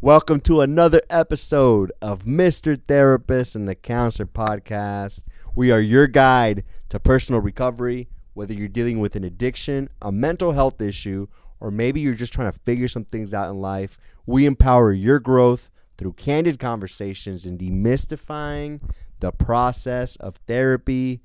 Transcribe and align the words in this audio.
Welcome 0.00 0.38
to 0.42 0.60
another 0.60 1.00
episode 1.10 1.90
of 2.00 2.22
Mr. 2.22 2.80
Therapist 2.80 3.56
and 3.56 3.66
the 3.66 3.74
Counselor 3.74 4.28
podcast. 4.28 5.24
We 5.56 5.72
are 5.72 5.80
your 5.80 6.06
guide 6.06 6.62
to 6.90 7.00
personal 7.00 7.40
recovery, 7.40 8.08
whether 8.32 8.54
you're 8.54 8.68
dealing 8.68 9.00
with 9.00 9.16
an 9.16 9.24
addiction, 9.24 9.88
a 10.00 10.12
mental 10.12 10.52
health 10.52 10.80
issue, 10.80 11.26
or 11.58 11.72
maybe 11.72 11.98
you're 11.98 12.14
just 12.14 12.32
trying 12.32 12.52
to 12.52 12.58
figure 12.60 12.86
some 12.86 13.06
things 13.06 13.34
out 13.34 13.50
in 13.50 13.56
life. 13.56 13.98
We 14.24 14.46
empower 14.46 14.92
your 14.92 15.18
growth 15.18 15.68
through 15.96 16.12
candid 16.12 16.60
conversations 16.60 17.44
and 17.44 17.58
demystifying 17.58 18.80
the 19.18 19.32
process 19.32 20.14
of 20.14 20.36
therapy. 20.46 21.22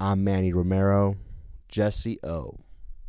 I'm 0.00 0.24
Manny 0.24 0.54
Romero, 0.54 1.16
Jesse 1.68 2.18
O. 2.24 2.60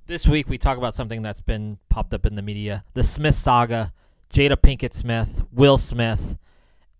This 0.06 0.28
week 0.28 0.50
we 0.50 0.58
talk 0.58 0.78
about 0.78 0.96
something 0.96 1.22
that's 1.22 1.40
been 1.40 1.80
popped 1.88 2.14
up 2.14 2.26
in 2.26 2.36
the 2.36 2.42
media: 2.42 2.84
the 2.94 3.06
Smith 3.06 3.36
saga, 3.36 3.94
Jada 4.32 4.56
Pinkett 4.56 4.94
Smith, 4.94 5.44
Will 5.52 5.78
Smith, 5.78 6.38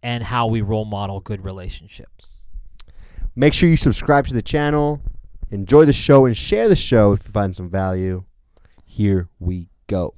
and 0.02 0.24
how 0.24 0.48
we 0.48 0.62
role 0.62 0.86
model 0.86 1.20
good 1.20 1.44
relationships. 1.44 2.42
Make 3.36 3.54
sure 3.54 3.70
you 3.70 3.78
subscribe 3.78 4.26
to 4.28 4.34
the 4.34 4.42
channel, 4.42 5.02
enjoy 5.52 5.86
the 5.86 5.94
show, 5.94 6.26
and 6.26 6.36
share 6.36 6.68
the 6.70 6.76
show 6.76 7.14
if 7.14 7.26
you 7.26 7.32
find 7.32 7.56
some 7.56 7.70
value. 7.70 8.24
Here 8.86 9.30
we 9.40 9.70
go. 9.88 10.16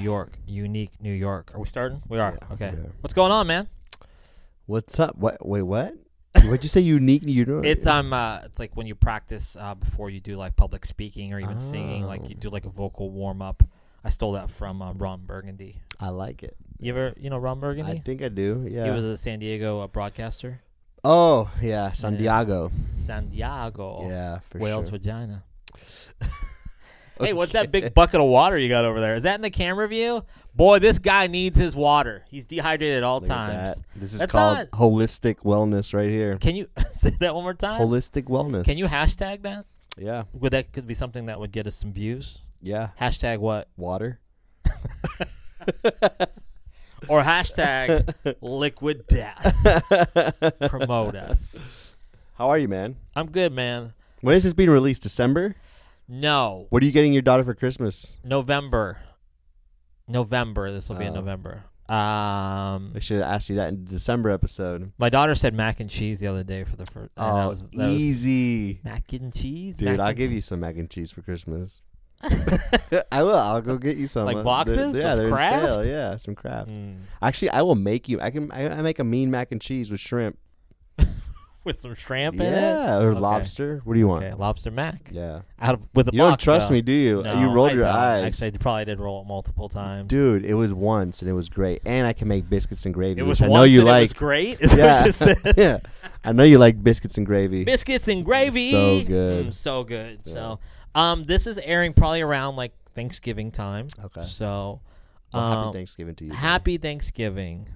York, 0.00 0.38
unique 0.46 0.90
New 1.00 1.12
York. 1.12 1.52
Are 1.54 1.60
we 1.60 1.66
starting? 1.66 2.02
We 2.08 2.18
are. 2.18 2.38
Yeah, 2.40 2.54
okay. 2.54 2.68
are. 2.68 2.92
What's 3.00 3.14
going 3.14 3.32
on, 3.32 3.46
man? 3.46 3.68
What's 4.66 4.98
up? 5.00 5.16
What? 5.16 5.44
Wait, 5.46 5.62
what? 5.62 5.94
What'd 6.44 6.62
you 6.62 6.68
say? 6.68 6.80
Unique? 6.80 7.24
New 7.24 7.32
York. 7.32 7.64
It's 7.64 7.86
um, 7.86 8.12
uh, 8.12 8.40
it's 8.44 8.58
like 8.58 8.76
when 8.76 8.86
you 8.86 8.94
practice 8.94 9.56
uh, 9.58 9.74
before 9.74 10.10
you 10.10 10.20
do 10.20 10.36
like 10.36 10.54
public 10.56 10.84
speaking 10.84 11.32
or 11.34 11.40
even 11.40 11.58
singing. 11.58 12.04
Like 12.04 12.20
Oh. 12.24 12.28
you 12.28 12.34
do 12.36 12.50
like 12.50 12.66
a 12.66 12.70
vocal 12.70 13.10
warm 13.10 13.42
up. 13.42 13.62
I 14.04 14.10
stole 14.10 14.32
that 14.32 14.48
from 14.50 14.80
uh, 14.80 14.92
Ron 14.94 15.26
Burgundy. 15.26 15.80
I 15.98 16.08
like 16.10 16.42
it. 16.42 16.56
You 16.78 16.92
ever, 16.92 17.14
you 17.18 17.28
know, 17.28 17.36
Ron 17.38 17.60
Burgundy? 17.60 17.92
I 17.92 17.98
think 17.98 18.22
I 18.22 18.28
do. 18.28 18.64
Yeah. 18.66 18.84
He 18.86 18.90
was 18.90 19.04
a 19.04 19.16
San 19.16 19.40
Diego 19.40 19.80
uh, 19.80 19.88
broadcaster. 19.88 20.60
oh 21.04 21.50
yeah, 21.60 21.92
San 21.92 22.16
Diego. 22.16 22.70
San 22.92 23.28
Diego. 23.28 24.06
Yeah, 24.08 24.38
for 24.48 24.58
Whale's 24.58 24.88
sure. 24.88 24.98
vagina. 24.98 25.42
Hey, 27.20 27.32
what's 27.32 27.52
that 27.52 27.70
big 27.70 27.94
bucket 27.94 28.20
of 28.20 28.26
water 28.28 28.58
you 28.58 28.68
got 28.68 28.84
over 28.84 29.00
there? 29.00 29.14
Is 29.14 29.22
that 29.24 29.34
in 29.36 29.42
the 29.42 29.50
camera 29.50 29.86
view? 29.88 30.24
Boy, 30.54 30.78
this 30.78 30.98
guy 30.98 31.26
needs 31.26 31.56
his 31.58 31.76
water. 31.76 32.24
He's 32.28 32.44
dehydrated 32.44 32.96
at 32.98 33.02
all 33.04 33.20
Look 33.20 33.30
at 33.30 33.34
times. 33.34 33.74
that. 33.76 33.84
This 33.96 34.12
is 34.14 34.20
That's 34.20 34.32
called 34.32 34.56
not- 34.58 34.70
holistic 34.70 35.36
wellness 35.44 35.94
right 35.94 36.10
here. 36.10 36.38
Can 36.38 36.56
you 36.56 36.66
say 36.92 37.10
that 37.20 37.34
one 37.34 37.44
more 37.44 37.54
time? 37.54 37.80
Holistic 37.80 38.24
wellness. 38.24 38.64
Can 38.64 38.76
you 38.78 38.86
hashtag 38.86 39.42
that? 39.42 39.66
Yeah. 39.98 40.24
Would 40.32 40.52
that 40.52 40.72
could 40.72 40.86
be 40.86 40.94
something 40.94 41.26
that 41.26 41.38
would 41.38 41.52
get 41.52 41.66
us 41.66 41.74
some 41.76 41.92
views? 41.92 42.38
Yeah. 42.62 42.88
Hashtag 43.00 43.38
what? 43.38 43.68
Water. 43.76 44.18
Or 47.08 47.22
hashtag 47.22 48.14
liquid 48.42 49.06
death. 49.08 49.56
Promote 50.68 51.14
us. 51.16 51.96
How 52.34 52.50
are 52.50 52.58
you, 52.58 52.68
man? 52.68 52.96
I'm 53.16 53.30
good, 53.30 53.52
man. 53.54 53.94
When 54.20 54.36
is 54.36 54.44
this 54.44 54.52
being 54.52 54.68
released? 54.70 55.02
December? 55.02 55.56
No. 56.12 56.66
What 56.70 56.82
are 56.82 56.86
you 56.86 56.92
getting 56.92 57.12
your 57.12 57.22
daughter 57.22 57.44
for 57.44 57.54
Christmas? 57.54 58.18
November. 58.24 58.98
November. 60.08 60.72
This 60.72 60.88
will 60.88 60.96
be 60.96 61.04
in 61.04 61.12
Oh. 61.12 61.20
November. 61.20 61.64
Um 61.88 62.92
I 62.94 62.98
should 63.00 63.18
have 63.20 63.26
asked 63.32 63.48
you 63.50 63.56
that 63.56 63.68
in 63.70 63.84
the 63.84 63.90
December 63.90 64.30
episode. 64.30 64.92
my 64.98 65.08
daughter 65.08 65.34
said 65.34 65.54
mac 65.54 65.80
and 65.80 65.90
cheese 65.90 66.20
the 66.20 66.28
other 66.28 66.44
day 66.44 66.62
for 66.64 66.76
the 66.76 66.86
first 66.86 67.10
and 67.16 67.26
that 67.26 67.44
Oh, 67.44 67.48
was, 67.48 67.68
that 67.70 67.76
was 67.78 67.86
easy. 67.92 68.80
Mac 68.84 69.12
and 69.12 69.32
cheese, 69.34 69.78
Dude, 69.78 69.88
Mac 69.88 69.98
I'll 70.00 70.08
and 70.08 70.16
give 70.16 70.30
you 70.32 70.40
some 70.40 70.60
mac 70.60 70.76
and 70.76 70.88
cheese 70.90 71.10
for 71.10 71.22
Christmas. 71.22 71.82
I 73.10 73.22
will. 73.24 73.34
I'll 73.36 73.60
go 73.62 73.76
get 73.78 73.96
you 73.96 74.06
some. 74.06 74.26
Like 74.26 74.36
Uh, 74.36 74.42
boxes 74.44 74.92
they're- 74.92 75.02
yeah, 75.02 75.12
of 75.12 75.18
they're 75.18 75.30
Kraft? 75.30 75.52
sale. 75.66 75.86
Yeah, 75.86 76.16
some 76.16 76.34
Kraft. 76.34 76.70
Mm. 76.70 76.96
Actually, 77.22 77.50
I 77.50 77.62
will 77.62 77.74
make 77.76 78.08
you. 78.10 78.20
I 78.20 78.30
can. 78.30 78.52
I, 78.52 78.68
I 78.68 78.82
make 78.82 78.98
a 78.98 79.04
mean 79.04 79.30
mac 79.30 79.50
and 79.52 79.60
cheese 79.60 79.90
with 79.90 80.00
shrimp. 80.00 80.38
with 81.64 81.78
some 81.78 81.94
shrimp 81.94 82.36
in 82.36 82.42
it. 82.42 82.50
Yeah, 82.50 82.98
or 82.98 83.10
Okay. 83.10 83.20
lobster. 83.20 83.80
What 83.84 83.94
do 83.94 84.00
you 84.00 84.08
want? 84.08 84.24
Okay, 84.24 84.34
lobster 84.34 84.70
mac. 84.70 85.08
Yeah. 85.10 85.42
Out 85.60 85.74
of 85.74 85.80
with 85.94 86.08
a 86.08 86.12
You 86.12 86.18
don't 86.18 86.30
box. 86.32 86.44
trust 86.44 86.68
though. 86.68 86.74
me, 86.74 86.82
do 86.82 86.92
you? 86.92 87.22
No, 87.22 87.38
you 87.40 87.48
rolled 87.50 87.70
I 87.70 87.74
your 87.74 87.84
don't. 87.84 87.94
eyes. 87.94 88.24
Actually, 88.42 88.54
I 88.54 88.62
probably 88.62 88.84
did 88.86 89.00
roll 89.00 89.22
it 89.22 89.26
multiple 89.26 89.68
times. 89.68 90.08
Dude, 90.08 90.44
it 90.44 90.54
was 90.54 90.72
once 90.72 91.20
and 91.22 91.30
it 91.30 91.34
was 91.34 91.48
great. 91.48 91.82
And 91.84 92.06
I 92.06 92.12
can 92.12 92.28
make 92.28 92.48
biscuits 92.48 92.84
and 92.86 92.94
gravy. 92.94 93.20
it 93.20 93.24
which 93.24 93.40
was 93.40 93.42
I 93.42 93.48
once 93.48 93.60
know 93.60 93.64
you 93.64 93.80
and 93.80 93.88
like. 93.88 93.98
It 94.00 94.02
was 94.04 94.12
great. 94.14 94.60
Is 94.60 94.74
yeah. 94.76 94.94
what 94.94 95.06
you 95.06 95.12
said. 95.12 95.36
yeah. 95.56 95.78
I 96.24 96.32
know 96.32 96.44
you 96.44 96.58
like 96.58 96.82
biscuits 96.82 97.16
and 97.18 97.26
gravy. 97.26 97.64
Biscuits 97.64 98.08
and 98.08 98.24
gravy. 98.24 98.70
So 98.70 99.02
good. 99.04 99.46
Mm, 99.46 99.54
so 99.54 99.84
good. 99.84 100.26
So, 100.26 100.58
um, 100.94 101.24
this 101.24 101.46
is 101.46 101.58
airing 101.58 101.92
probably 101.94 102.20
around 102.20 102.56
like 102.56 102.72
Thanksgiving 102.94 103.50
time. 103.50 103.86
Okay. 104.04 104.22
So, 104.22 104.80
Well, 105.32 105.42
um, 105.42 105.64
happy 105.64 105.76
Thanksgiving 105.78 106.14
to 106.16 106.24
you. 106.26 106.32
happy 106.32 106.76
Thanksgiving, 106.76 107.68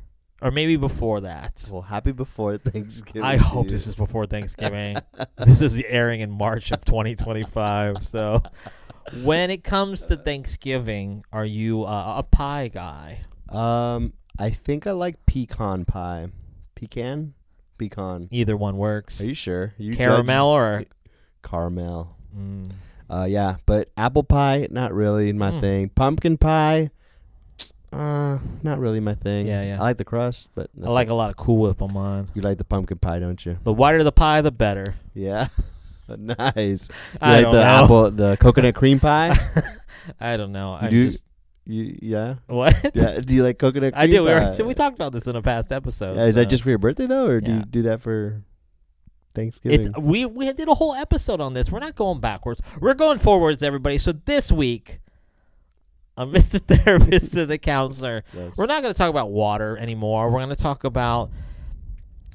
or 0.44 0.50
maybe 0.52 0.76
before 0.76 1.22
that. 1.22 1.66
Well, 1.72 1.82
happy 1.82 2.12
before 2.12 2.56
Thanksgiving. 2.72 3.22
I 3.22 3.36
hope 3.36 3.64
you. 3.66 3.70
this 3.72 3.86
is 3.88 3.94
before 3.96 4.26
Thanksgiving. 4.26 4.96
this 5.38 5.60
is 5.62 5.82
airing 5.88 6.20
in 6.20 6.30
March 6.30 6.70
of 6.70 6.84
2025. 6.84 8.04
So, 8.06 8.42
when 9.24 9.50
it 9.50 9.64
comes 9.64 10.04
to 10.06 10.16
Thanksgiving, 10.16 11.24
are 11.32 11.44
you 11.46 11.84
uh, 11.84 12.14
a 12.18 12.22
pie 12.22 12.68
guy? 12.68 13.20
Um, 13.50 14.12
I 14.38 14.50
think 14.50 14.86
I 14.86 14.92
like 14.92 15.24
pecan 15.26 15.84
pie. 15.84 16.28
Pecan, 16.74 17.34
pecan. 17.78 18.28
Either 18.30 18.56
one 18.56 18.76
works. 18.76 19.20
Are 19.20 19.26
you 19.26 19.34
sure? 19.34 19.72
You 19.78 19.94
judge- 19.94 19.98
Caramel 20.06 20.48
or 20.48 20.84
caramel. 21.42 22.16
mm, 22.36 22.70
Uh, 23.08 23.26
yeah, 23.28 23.56
but 23.66 23.90
apple 23.96 24.24
pie, 24.24 24.66
not 24.70 24.92
really 24.92 25.32
my 25.32 25.50
Mm. 25.52 25.60
thing. 25.60 25.88
Pumpkin 25.90 26.36
pie, 26.38 26.90
uh, 27.94 28.38
not 28.62 28.78
really 28.78 29.00
my 29.00 29.14
thing. 29.14 29.46
Yeah, 29.46 29.62
yeah. 29.62 29.76
I 29.78 29.82
like 29.82 29.96
the 29.96 30.04
crust, 30.04 30.50
but 30.54 30.68
I 30.82 30.88
like 30.88 31.08
a 31.10 31.14
lot 31.14 31.30
of 31.30 31.36
Cool 31.36 31.60
Whip 31.62 31.80
on 31.82 31.92
mine. 31.92 32.28
you 32.34 32.42
like 32.42 32.58
the 32.58 32.64
pumpkin 32.64 32.98
pie, 32.98 33.18
don't 33.18 33.44
you? 33.46 33.58
The 33.62 33.72
whiter 33.72 34.02
the 34.02 34.12
pie, 34.12 34.40
the 34.40 34.50
better. 34.52 34.96
Yeah, 35.14 35.48
nice. 36.08 36.88
You 37.14 37.18
I 37.20 37.32
like 37.36 37.42
don't 37.42 37.52
the 37.54 37.60
know. 37.60 37.84
apple, 37.84 38.10
the 38.10 38.36
coconut 38.38 38.74
cream 38.74 38.98
pie? 39.00 39.36
I 40.20 40.36
don't 40.36 40.52
know. 40.52 40.72
I 40.80 40.90
do- 40.90 41.04
just 41.04 41.24
You, 41.66 41.96
yeah, 42.02 42.34
what? 42.46 42.74
yeah. 42.94 43.20
Do 43.20 43.34
you 43.34 43.42
like 43.42 43.58
coconut? 43.58 43.94
Cream 43.94 44.02
I 44.02 44.06
do. 44.06 44.24
We, 44.24 44.30
Pie? 44.30 44.54
were, 44.58 44.64
we 44.66 44.74
talked 44.74 44.96
about 44.96 45.12
this 45.12 45.26
in 45.26 45.34
a 45.36 45.40
past 45.42 45.72
episode. 45.72 46.16
Yeah, 46.16 46.24
is 46.26 46.34
that 46.34 46.46
just 46.50 46.62
for 46.62 46.68
your 46.70 46.78
birthday 46.78 47.06
though, 47.06 47.26
or 47.26 47.40
do 47.40 47.50
Yeah. 47.50 47.58
you 47.60 47.64
do 47.64 47.82
that 47.82 48.00
for 48.02 48.42
Thanksgiving? 49.34 49.80
It's 49.80 49.90
we 49.98 50.26
we 50.26 50.52
did 50.52 50.68
a 50.68 50.74
whole 50.74 50.94
episode 50.94 51.40
on 51.40 51.54
this. 51.54 51.70
We're 51.72 51.80
not 51.80 51.94
going 51.94 52.20
backwards. 52.20 52.60
We're 52.80 52.94
going 52.94 53.18
forwards, 53.18 53.62
everybody. 53.62 53.96
So 53.98 54.12
this 54.12 54.52
week, 54.52 55.00
on 56.16 56.32
Mr. 56.32 56.60
Therapist 56.60 57.32
to 57.34 57.46
the 57.46 57.58
Counselor, 57.58 58.22
Yes. 58.34 58.56
we're 58.58 58.66
not 58.66 58.82
going 58.82 58.94
to 58.94 58.98
talk 58.98 59.10
about 59.10 59.30
water 59.30 59.76
anymore. 59.76 60.30
We're 60.30 60.38
going 60.44 60.48
to 60.54 60.56
talk 60.56 60.84
about 60.84 61.30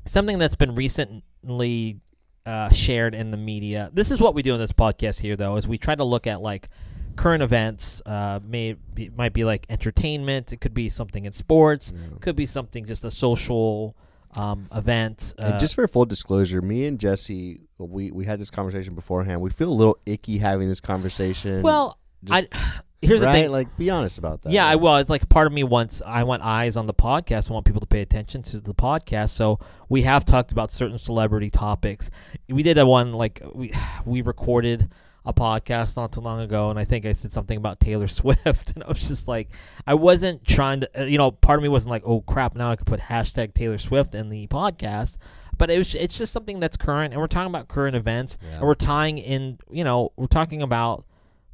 something 0.06 0.38
that's 0.40 0.56
been 0.56 0.76
recently 0.76 2.00
uh, 2.46 2.70
shared 2.72 3.14
in 3.16 3.32
the 3.32 3.38
media. 3.38 3.90
This 3.94 4.12
is 4.12 4.20
what 4.20 4.34
we 4.34 4.42
do 4.42 4.54
in 4.54 4.60
this 4.60 4.72
podcast 4.74 5.22
here, 5.22 5.36
though, 5.36 5.56
is 5.58 5.68
we 5.68 5.78
try 5.78 5.96
to 5.96 6.04
look 6.04 6.28
at 6.28 6.42
like 6.42 6.70
current 7.16 7.44
events. 7.44 8.02
Uh, 8.06 8.40
may 8.44 8.76
it 8.98 9.16
might 9.16 9.34
be 9.34 9.44
like 9.44 9.66
entertainment. 9.70 10.52
It 10.52 10.58
could 10.62 10.74
be 10.74 10.90
something 10.90 11.26
in 11.26 11.32
sports. 11.32 11.94
Yeah. 11.96 12.18
Could 12.22 12.36
be 12.36 12.46
something 12.46 12.86
just 12.86 13.04
a 13.04 13.12
social 13.12 13.96
um, 14.36 14.68
event. 14.74 15.34
Uh, 15.38 15.44
And 15.52 15.60
just 15.60 15.76
for 15.76 15.88
full 15.88 16.06
disclosure, 16.06 16.62
me 16.62 16.86
and 16.86 17.00
Jesse, 17.00 17.62
we 17.78 18.12
we 18.12 18.26
had 18.26 18.40
this 18.40 18.50
conversation 18.50 18.96
beforehand. 18.96 19.42
We 19.42 19.50
feel 19.52 19.70
a 19.70 19.74
little 19.74 19.98
icky 20.06 20.38
having 20.40 20.70
this 20.70 20.82
conversation. 20.82 21.62
well, 21.62 21.98
just- 22.24 22.48
I 22.54 22.80
here's 23.02 23.22
right? 23.22 23.34
the 23.34 23.40
thing. 23.42 23.52
Like, 23.52 23.78
be 23.78 23.90
honest 23.90 24.18
about 24.18 24.42
that. 24.42 24.52
Yeah, 24.52 24.68
I 24.68 25.00
it's 25.00 25.10
like 25.10 25.28
part 25.30 25.48
of 25.48 25.54
me 25.54 25.64
wants 25.64 26.02
I 26.06 26.24
want 26.24 26.44
eyes 26.44 26.78
on 26.78 26.88
the 26.88 26.94
podcast. 26.94 27.50
I 27.50 27.54
want 27.54 27.66
people 27.66 27.82
to 27.82 27.88
pay 27.88 28.02
attention 28.02 28.42
to 28.44 28.60
the 28.60 28.74
podcast. 28.74 29.30
So 29.30 29.60
we 29.88 30.04
have 30.04 30.26
talked 30.26 30.52
about 30.52 30.72
certain 30.72 31.00
celebrity 31.00 31.50
topics. 31.50 32.10
We 32.48 32.64
did 32.64 32.78
a 32.78 32.86
one 32.86 33.14
like 33.14 33.42
we 33.54 33.74
we 34.06 34.22
recorded 34.22 34.90
a 35.26 35.34
podcast 35.34 35.98
not 35.98 36.12
too 36.12 36.22
long 36.22 36.40
ago, 36.40 36.70
and 36.70 36.80
I 36.80 36.86
think 36.86 37.06
I 37.06 37.12
said 37.12 37.32
something 37.32 37.58
about 37.58 37.80
Taylor 37.80 38.08
Swift, 38.20 38.72
and 38.74 38.84
I 38.84 38.88
was 38.88 39.08
just 39.08 39.28
like, 39.28 39.50
I 39.86 39.94
wasn't 39.94 40.46
trying 40.46 40.82
to, 40.82 41.02
uh, 41.02 41.06
you 41.06 41.18
know, 41.18 41.32
part 41.32 41.60
of 41.60 41.64
me 41.64 41.70
wasn't 41.70 41.92
like, 41.92 42.04
oh 42.06 42.22
crap, 42.22 42.56
now 42.56 42.72
I 42.72 42.76
could 42.78 42.88
put 42.88 43.00
hashtag 43.00 43.54
Taylor 43.54 43.78
Swift 43.78 44.16
in 44.16 44.30
the 44.30 44.48
podcast. 44.48 45.18
But 45.58 45.70
it 45.70 45.78
was, 45.78 45.94
it's 45.94 46.18
just 46.18 46.32
something 46.32 46.62
that's 46.62 46.78
current, 46.78 47.14
and 47.14 47.20
we're 47.20 47.28
talking 47.28 47.54
about 47.54 47.68
current 47.68 47.98
events, 47.98 48.38
Yeah. 48.42 48.58
and 48.58 48.62
we're 48.62 48.76
tying 48.76 49.18
in, 49.18 49.58
you 49.70 49.84
know, 49.84 50.14
we're 50.16 50.28
talking 50.28 50.62
about 50.62 51.04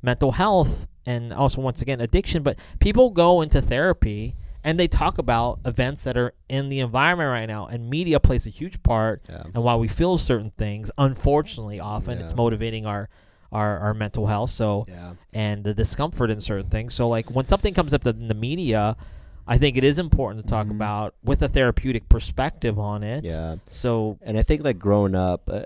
mental 0.03 0.31
health 0.31 0.87
and 1.05 1.33
also 1.33 1.61
once 1.61 1.81
again 1.81 2.01
addiction 2.01 2.43
but 2.43 2.57
people 2.79 3.09
go 3.11 3.41
into 3.41 3.61
therapy 3.61 4.35
and 4.63 4.79
they 4.79 4.87
talk 4.87 5.17
about 5.19 5.59
events 5.65 6.03
that 6.05 6.17
are 6.17 6.33
in 6.49 6.69
the 6.69 6.79
environment 6.79 7.29
right 7.29 7.45
now 7.47 7.67
and 7.67 7.89
media 7.89 8.19
plays 8.19 8.47
a 8.47 8.49
huge 8.49 8.81
part 8.83 9.21
Yeah. 9.29 9.43
and 9.53 9.63
why 9.63 9.75
we 9.75 9.87
feel 9.87 10.17
certain 10.17 10.51
things 10.57 10.89
unfortunately 10.97 11.79
often 11.79 12.17
it's 12.19 12.35
motivating 12.35 12.85
our 12.85 13.09
our, 13.51 13.77
our 13.79 13.93
mental 13.93 14.25
health 14.27 14.49
so 14.49 14.85
Yeah. 14.87 15.13
and 15.33 15.63
the 15.63 15.73
discomfort 15.73 16.29
in 16.31 16.39
certain 16.39 16.69
things 16.69 16.93
so 16.93 17.07
like 17.07 17.29
when 17.31 17.45
something 17.45 17.73
comes 17.73 17.93
up 17.93 18.05
in 18.07 18.27
the 18.27 18.33
media 18.33 18.95
I 19.47 19.59
think 19.59 19.77
it 19.77 19.83
is 19.83 19.99
important 19.99 20.43
to 20.43 20.49
talk 20.49 20.65
Mhm. 20.65 20.71
about 20.71 21.13
with 21.23 21.43
a 21.43 21.47
therapeutic 21.47 22.09
perspective 22.09 22.79
on 22.79 23.03
it. 23.03 23.23
Yeah. 23.23 23.57
So 23.69 24.17
And 24.23 24.39
I 24.39 24.41
think 24.41 24.63
like 24.63 24.79
growing 24.79 25.13
up, 25.13 25.47
uh, 25.47 25.61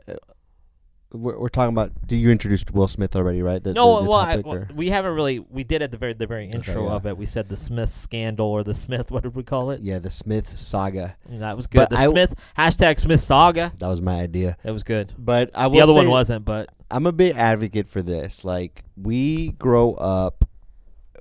we're, 1.12 1.40
we're 1.40 1.50
talking 1.50 1.74
about. 1.74 1.92
You 2.10 2.32
introduced 2.32 2.72
Will 2.72 2.88
Smith 2.88 3.16
already? 3.16 3.42
Right? 3.42 3.64
The, 3.64 3.74
no, 3.74 3.98
the- 3.98 4.04
the 4.04 4.10
well, 4.10 4.20
I, 4.20 4.38
well, 4.38 4.66
we 4.76 4.90
haven't 4.90 5.16
really. 5.16 5.40
We 5.40 5.64
did 5.64 5.82
at 5.82 5.92
the 5.92 5.98
very 5.98 6.14
the 6.14 6.28
very 6.28 6.50
intro 6.50 6.86
yeah. 6.86 6.94
of 6.94 7.06
it. 7.06 7.18
We 7.18 7.26
said 7.26 7.50
the 7.50 7.58
Smith 7.58 7.90
scandal 7.90 8.48
or 8.48 8.64
the 8.64 8.74
Smith. 8.74 9.10
What 9.20 9.24
did 9.24 9.36
we 9.36 9.44
call 9.44 9.72
it? 9.72 9.82
yeah, 9.82 10.00
the 10.00 10.12
Smith 10.12 10.48
saga. 10.48 11.18
And 11.30 11.42
that 11.42 11.56
was 11.56 11.68
good. 11.68 11.80
But 11.80 11.90
the 11.90 11.98
I- 11.98 12.08
Smith 12.08 12.36
hashtag 12.58 13.00
Smith 13.00 13.20
saga. 13.20 13.72
That 13.80 13.88
was 13.88 14.02
my 14.02 14.20
idea. 14.20 14.58
That 14.64 14.74
was 14.74 14.84
good. 14.84 15.14
But 15.18 15.52
I 15.56 15.68
The 15.68 15.82
other 15.82 15.94
one 15.94 16.10
wasn't, 16.10 16.46
but 16.46 16.70
I'm 16.92 17.06
a 17.06 17.12
big 17.12 17.36
advocate 17.36 17.88
for 17.88 18.02
this. 18.02 18.46
Like 18.46 18.84
we 18.96 19.52
grow 19.54 19.94
up 19.96 20.46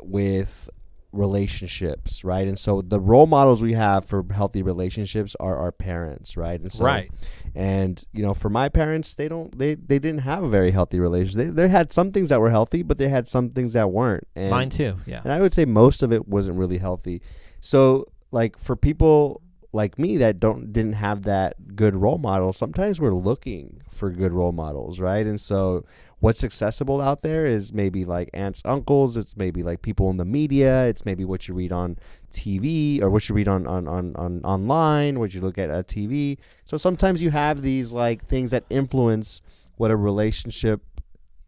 with 0.01 0.69
relationships, 1.13 2.23
right? 2.23 2.47
And 2.47 2.59
so 2.59 2.83
the 2.83 3.01
role 3.01 3.27
models 3.27 3.63
we 3.63 3.73
have 3.73 4.05
for 4.05 4.25
healthy 4.33 4.63
relationships 4.63 5.35
are 5.41 5.57
our 5.57 5.73
parents, 5.73 6.37
right? 6.37 6.61
And 6.61 6.73
so 6.73 6.85
right. 6.85 7.11
and 7.55 8.05
you 8.13 8.23
know, 8.23 8.35
for 8.35 8.51
my 8.51 8.69
parents, 8.69 9.15
they 9.15 9.29
don't 9.29 9.57
they 9.59 9.75
they 9.75 9.99
didn't 9.99 10.21
have 10.21 10.43
a 10.43 10.49
very 10.49 10.71
healthy 10.71 11.01
relationship. 11.01 11.55
They 11.55 11.63
they 11.63 11.69
had 11.69 11.93
some 11.93 12.13
things 12.13 12.29
that 12.29 12.41
were 12.41 12.51
healthy, 12.51 12.83
but 12.83 12.99
they 12.99 13.09
had 13.09 13.27
some 13.27 13.51
things 13.51 13.73
that 13.73 13.91
weren't. 13.91 14.27
And 14.37 14.51
Mine 14.51 14.69
too. 14.69 14.97
Yeah. 15.07 15.23
and 15.25 15.33
I 15.33 15.41
would 15.41 15.55
say 15.55 15.65
most 15.65 16.03
of 16.03 16.13
it 16.13 16.29
wasn't 16.29 16.59
really 16.59 16.79
healthy. 16.79 17.23
So 17.61 18.07
like 18.31 18.59
for 18.59 18.77
people 18.77 19.43
like 19.73 19.99
me 19.99 20.17
that 20.17 20.41
don't 20.41 20.73
didn't 20.73 20.95
have 20.95 21.23
that 21.23 21.75
good 21.75 21.95
role 21.95 22.19
model, 22.19 22.53
sometimes 22.53 23.01
we're 23.01 23.15
looking 23.15 23.83
for 23.91 24.11
good 24.11 24.33
role 24.33 24.53
models, 24.53 25.01
right? 25.01 25.27
And 25.27 25.41
so 25.41 25.85
what's 26.21 26.43
accessible 26.43 27.01
out 27.01 27.23
there 27.23 27.47
is 27.47 27.73
maybe 27.73 28.05
like 28.05 28.29
aunts, 28.35 28.63
uncles, 28.65 29.17
it's 29.17 29.37
maybe 29.37 29.63
like 29.63 29.83
people 29.83 30.11
in 30.11 30.17
the 30.17 30.25
media, 30.25 30.87
it's 30.87 31.05
maybe 31.05 31.25
what 31.25 31.47
you 31.47 31.55
read 31.55 31.73
on 31.73 31.99
TV 32.33 33.01
or 33.01 33.11
what 33.11 33.29
you 33.29 33.35
read 33.35 33.49
on 33.49 33.67
on, 33.67 33.87
on, 33.87 34.17
on 34.17 34.41
online, 34.45 35.19
what 35.19 35.35
you 35.35 35.41
look 35.41 35.59
at 35.59 35.71
at 35.71 35.87
TV. 35.87 36.39
So 36.65 36.77
sometimes 36.77 37.23
you 37.23 37.31
have 37.31 37.63
these 37.63 37.93
like 37.93 38.25
things 38.25 38.51
that 38.51 38.65
influence 38.69 39.41
what 39.77 39.91
a 39.91 39.97
relationship 39.97 40.83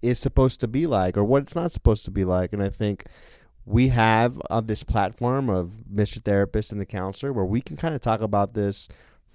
is 0.02 0.18
supposed 0.18 0.60
to 0.60 0.68
be 0.68 0.86
like 0.86 1.16
or 1.16 1.24
what 1.24 1.42
it's 1.42 1.54
not 1.54 1.72
supposed 1.72 2.04
to 2.04 2.10
be 2.10 2.24
like. 2.24 2.52
And 2.52 2.62
I 2.62 2.68
think 2.68 3.04
we 3.66 3.88
have 3.88 4.40
on 4.48 4.66
this 4.66 4.82
platform 4.82 5.48
of 5.50 5.82
Mr. 5.92 6.22
Therapist 6.22 6.72
and 6.72 6.80
the 6.80 6.86
counselor 6.86 7.32
where 7.32 7.44
we 7.44 7.60
can 7.60 7.76
kind 7.76 7.94
of 7.94 8.00
talk 8.00 8.20
about 8.20 8.54
this 8.54 8.88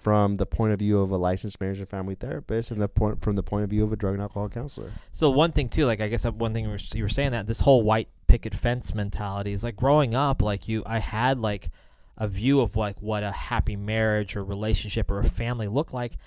from 0.06 0.36
the 0.36 0.46
point 0.46 0.72
of 0.72 0.78
view 0.78 1.00
of 1.00 1.10
a 1.10 1.18
licensed 1.18 1.60
marriage 1.60 1.80
and 1.80 1.90
family 1.90 2.13
therapist 2.13 2.69
and 2.69 2.80
the 2.80 2.88
point 2.88 3.24
from 3.24 3.36
the 3.36 3.42
point 3.42 3.63
of 3.63 3.72
view 3.72 3.84
of 3.84 3.92
a 3.92 3.96
drug 3.96 4.13
and 4.13 4.22
alcohol 4.22 4.48
counselor. 4.48 4.92
So 5.12 5.31
one 5.31 5.52
thing 5.52 5.68
too, 5.68 5.88
like 5.88 6.00
I 6.00 6.10
guess 6.10 6.25
uh, 6.25 6.31
one 6.31 6.54
thing 6.54 6.66
you 6.66 6.69
were, 6.69 6.78
you 6.94 7.02
were 7.02 7.10
saying 7.10 7.31
that 7.31 7.48
this 7.48 7.62
whole 7.62 7.81
white 7.81 8.07
picket 8.28 8.54
fence 8.54 8.94
mentality 8.94 9.52
is 9.52 9.63
like 9.63 9.75
growing 9.75 10.13
up, 10.13 10.44
like 10.44 10.68
you, 10.68 10.84
I 10.86 11.00
had 11.00 11.40
like 11.40 11.72
a 12.19 12.28
view 12.28 12.62
of 12.62 12.75
like 12.75 13.02
what 13.02 13.24
a 13.24 13.31
happy 13.31 13.75
marriage 13.75 14.36
or 14.36 14.44
relationship 14.44 15.10
or 15.10 15.18
a 15.18 15.25
family 15.25 15.68
looked 15.68 15.92
like, 15.92 16.18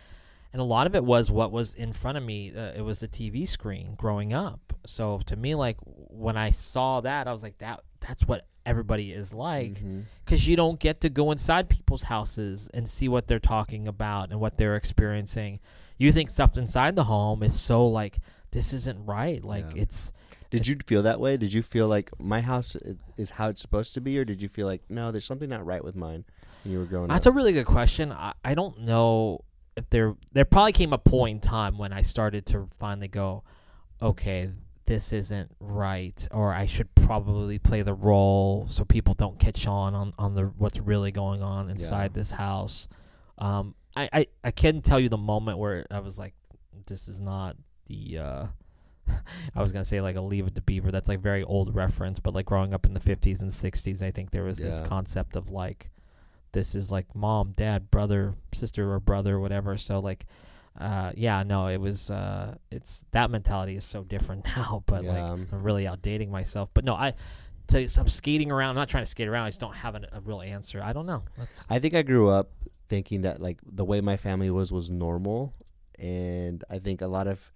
and 0.52 0.60
a 0.60 0.64
lot 0.64 0.88
of 0.88 0.96
it 0.96 1.04
was 1.04 1.30
what 1.30 1.52
was 1.52 1.76
in 1.76 1.92
front 1.92 2.18
of 2.18 2.24
me. 2.24 2.52
Uh, 2.52 2.72
it 2.76 2.84
was 2.84 2.98
the 2.98 3.06
TV 3.06 3.46
screen 3.46 3.94
growing 3.96 4.32
up. 4.32 4.72
So 4.86 5.20
to 5.26 5.36
me, 5.36 5.54
like 5.54 5.76
when 5.84 6.36
I 6.36 6.50
saw 6.50 7.00
that, 7.02 7.28
I 7.28 7.32
was 7.32 7.44
like, 7.44 7.58
that 7.58 7.82
that's 8.00 8.26
what 8.26 8.40
everybody 8.68 9.12
is 9.12 9.32
like 9.32 9.72
mm-hmm. 9.72 10.00
because 10.24 10.46
you 10.46 10.54
don't 10.54 10.78
get 10.78 11.00
to 11.00 11.08
go 11.08 11.32
inside 11.32 11.70
people's 11.70 12.02
houses 12.02 12.70
and 12.74 12.86
see 12.86 13.08
what 13.08 13.26
they're 13.26 13.38
talking 13.38 13.88
about 13.88 14.30
and 14.30 14.38
what 14.38 14.58
they're 14.58 14.76
experiencing. 14.76 15.58
You 15.96 16.12
think 16.12 16.28
stuff 16.28 16.58
inside 16.58 16.94
the 16.94 17.04
home 17.04 17.42
is 17.42 17.58
so 17.58 17.86
like 17.86 18.18
this 18.50 18.74
isn't 18.74 19.06
right. 19.06 19.42
Like 19.42 19.64
Yeah. 19.74 19.82
it's 19.82 20.12
Did 20.50 20.68
you 20.68 20.76
feel 20.86 21.02
that 21.02 21.18
way? 21.18 21.38
Did 21.38 21.52
you 21.54 21.62
feel 21.62 21.88
like 21.88 22.10
my 22.20 22.42
house 22.42 22.76
is 23.16 23.30
how 23.30 23.48
it's 23.48 23.62
supposed 23.62 23.94
to 23.94 24.00
be, 24.02 24.18
or 24.18 24.24
did 24.24 24.42
you 24.42 24.48
feel 24.48 24.66
like 24.66 24.82
no, 24.90 25.10
there's 25.12 25.24
something 25.24 25.48
not 25.48 25.64
right 25.64 25.82
with 25.82 25.96
mine 25.96 26.24
when 26.62 26.72
you 26.72 26.78
were 26.78 26.84
growing 26.84 27.08
that's 27.08 27.26
up? 27.26 27.32
a 27.32 27.36
really 27.36 27.54
good 27.54 27.66
question. 27.66 28.12
I, 28.12 28.34
I 28.44 28.54
don't 28.54 28.80
know 28.80 29.44
if 29.76 29.88
there 29.88 30.14
there 30.34 30.44
probably 30.44 30.72
came 30.72 30.92
a 30.92 30.98
point 30.98 31.34
in 31.36 31.40
time 31.40 31.78
when 31.78 31.94
I 31.94 32.02
started 32.02 32.44
to 32.46 32.66
finally 32.66 33.08
go, 33.08 33.44
okay, 34.02 34.50
this 34.88 35.12
isn't 35.12 35.54
right, 35.60 36.26
or 36.32 36.54
I 36.54 36.64
should 36.64 36.92
probably 36.94 37.58
play 37.58 37.82
the 37.82 37.92
role 37.92 38.66
so 38.70 38.86
people 38.86 39.12
don't 39.12 39.38
catch 39.38 39.66
on 39.66 39.94
on, 39.94 40.14
on 40.18 40.34
the 40.34 40.44
what's 40.56 40.80
really 40.80 41.12
going 41.12 41.42
on 41.42 41.68
inside 41.68 42.14
this 42.14 42.30
house. 42.30 42.88
Um, 43.36 43.74
I, 43.94 44.08
I 44.12 44.26
I 44.44 44.50
can't 44.50 44.82
tell 44.82 44.98
you 44.98 45.10
the 45.10 45.18
moment 45.18 45.58
where 45.58 45.84
I 45.90 46.00
was 46.00 46.18
like, 46.18 46.34
this 46.86 47.06
is 47.06 47.20
not 47.20 47.56
the. 47.86 48.18
Uh, 48.18 48.46
I 49.54 49.62
was 49.62 49.72
gonna 49.72 49.84
say 49.84 50.00
like 50.00 50.16
a 50.16 50.22
Leave 50.22 50.46
It 50.46 50.54
to 50.54 50.62
Beaver. 50.62 50.90
That's 50.90 51.08
like 51.08 51.20
very 51.20 51.44
old 51.44 51.74
reference, 51.74 52.18
but 52.18 52.32
like 52.32 52.46
growing 52.46 52.72
up 52.72 52.86
in 52.86 52.94
the 52.94 53.00
fifties 53.00 53.42
and 53.42 53.52
sixties, 53.52 54.02
I 54.02 54.10
think 54.10 54.30
there 54.30 54.44
was 54.44 54.56
this 54.56 54.80
concept 54.80 55.36
of 55.36 55.50
like, 55.50 55.90
this 56.52 56.74
is 56.74 56.90
like 56.90 57.14
mom, 57.14 57.52
dad, 57.54 57.90
brother, 57.90 58.36
sister, 58.52 58.90
or 58.90 59.00
brother, 59.00 59.38
whatever. 59.38 59.76
So 59.76 60.00
like, 60.00 60.24
uh, 60.80 61.12
yeah, 61.16 61.42
no, 61.42 61.66
it 61.68 61.80
was. 61.80 62.10
Uh, 62.10 62.56
it's 62.70 63.04
that 63.10 63.30
mentality 63.30 63.74
is 63.74 63.84
so 63.84 64.04
different 64.04 64.46
now. 64.56 64.82
But 64.86 65.04
like, 65.04 65.18
I'm 65.22 65.46
really 65.50 65.84
outdating 65.84 66.30
myself. 66.30 66.70
But 66.74 66.84
no, 66.84 66.94
I. 66.94 67.14
To, 67.68 67.86
so 67.86 68.00
I'm 68.00 68.08
skating 68.08 68.50
around. 68.50 68.70
I'm 68.70 68.76
not 68.76 68.88
trying 68.88 69.02
to 69.04 69.10
skate 69.10 69.28
around. 69.28 69.44
I 69.44 69.48
just 69.48 69.60
don't 69.60 69.76
have 69.76 69.94
an, 69.94 70.06
a 70.12 70.20
real 70.20 70.40
answer. 70.40 70.80
I 70.82 70.94
don't 70.94 71.04
know. 71.04 71.24
That's, 71.36 71.66
I 71.68 71.78
think 71.78 71.94
I 71.94 72.02
grew 72.02 72.30
up 72.30 72.50
thinking 72.88 73.22
that 73.22 73.42
like 73.42 73.58
the 73.70 73.84
way 73.84 74.00
my 74.00 74.16
family 74.16 74.50
was 74.50 74.72
was 74.72 74.88
normal, 74.88 75.52
and 75.98 76.64
I 76.70 76.78
think 76.78 77.02
a 77.02 77.06
lot 77.06 77.26
of 77.26 77.52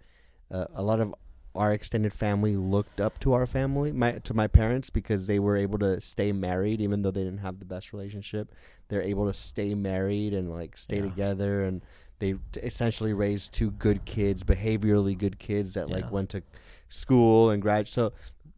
uh, 0.51 0.67
a 0.75 0.83
lot 0.83 1.01
of 1.01 1.15
our 1.55 1.73
extended 1.73 2.13
family 2.13 2.57
looked 2.57 3.01
up 3.01 3.19
to 3.21 3.33
our 3.35 3.47
family, 3.47 3.93
my 3.93 4.13
to 4.25 4.35
my 4.35 4.47
parents 4.47 4.91
because 4.91 5.27
they 5.27 5.39
were 5.39 5.57
able 5.57 5.79
to 5.79 6.01
stay 6.01 6.33
married 6.33 6.81
even 6.81 7.03
though 7.03 7.11
they 7.11 7.25
didn't 7.25 7.41
have 7.41 7.59
the 7.59 7.65
best 7.67 7.93
relationship. 7.93 8.53
They're 8.89 9.03
able 9.03 9.27
to 9.27 9.35
stay 9.35 9.75
married 9.75 10.35
and 10.35 10.51
like 10.51 10.77
stay 10.77 10.97
Yeah. 10.97 11.03
together 11.03 11.63
and 11.65 11.83
they 12.23 12.37
essentially 12.63 13.13
raised 13.13 13.53
two 13.53 13.73
good 13.73 14.05
kids, 14.05 14.45
behaviorally 14.45 15.19
good 15.19 15.41
kids 15.41 15.75
that 15.75 15.89
Yeah. 15.89 15.97
like 15.97 16.13
went 16.13 16.29
to 16.31 16.43
school 16.89 17.51
and 17.51 17.61
grad. 17.61 17.89
So 17.89 18.13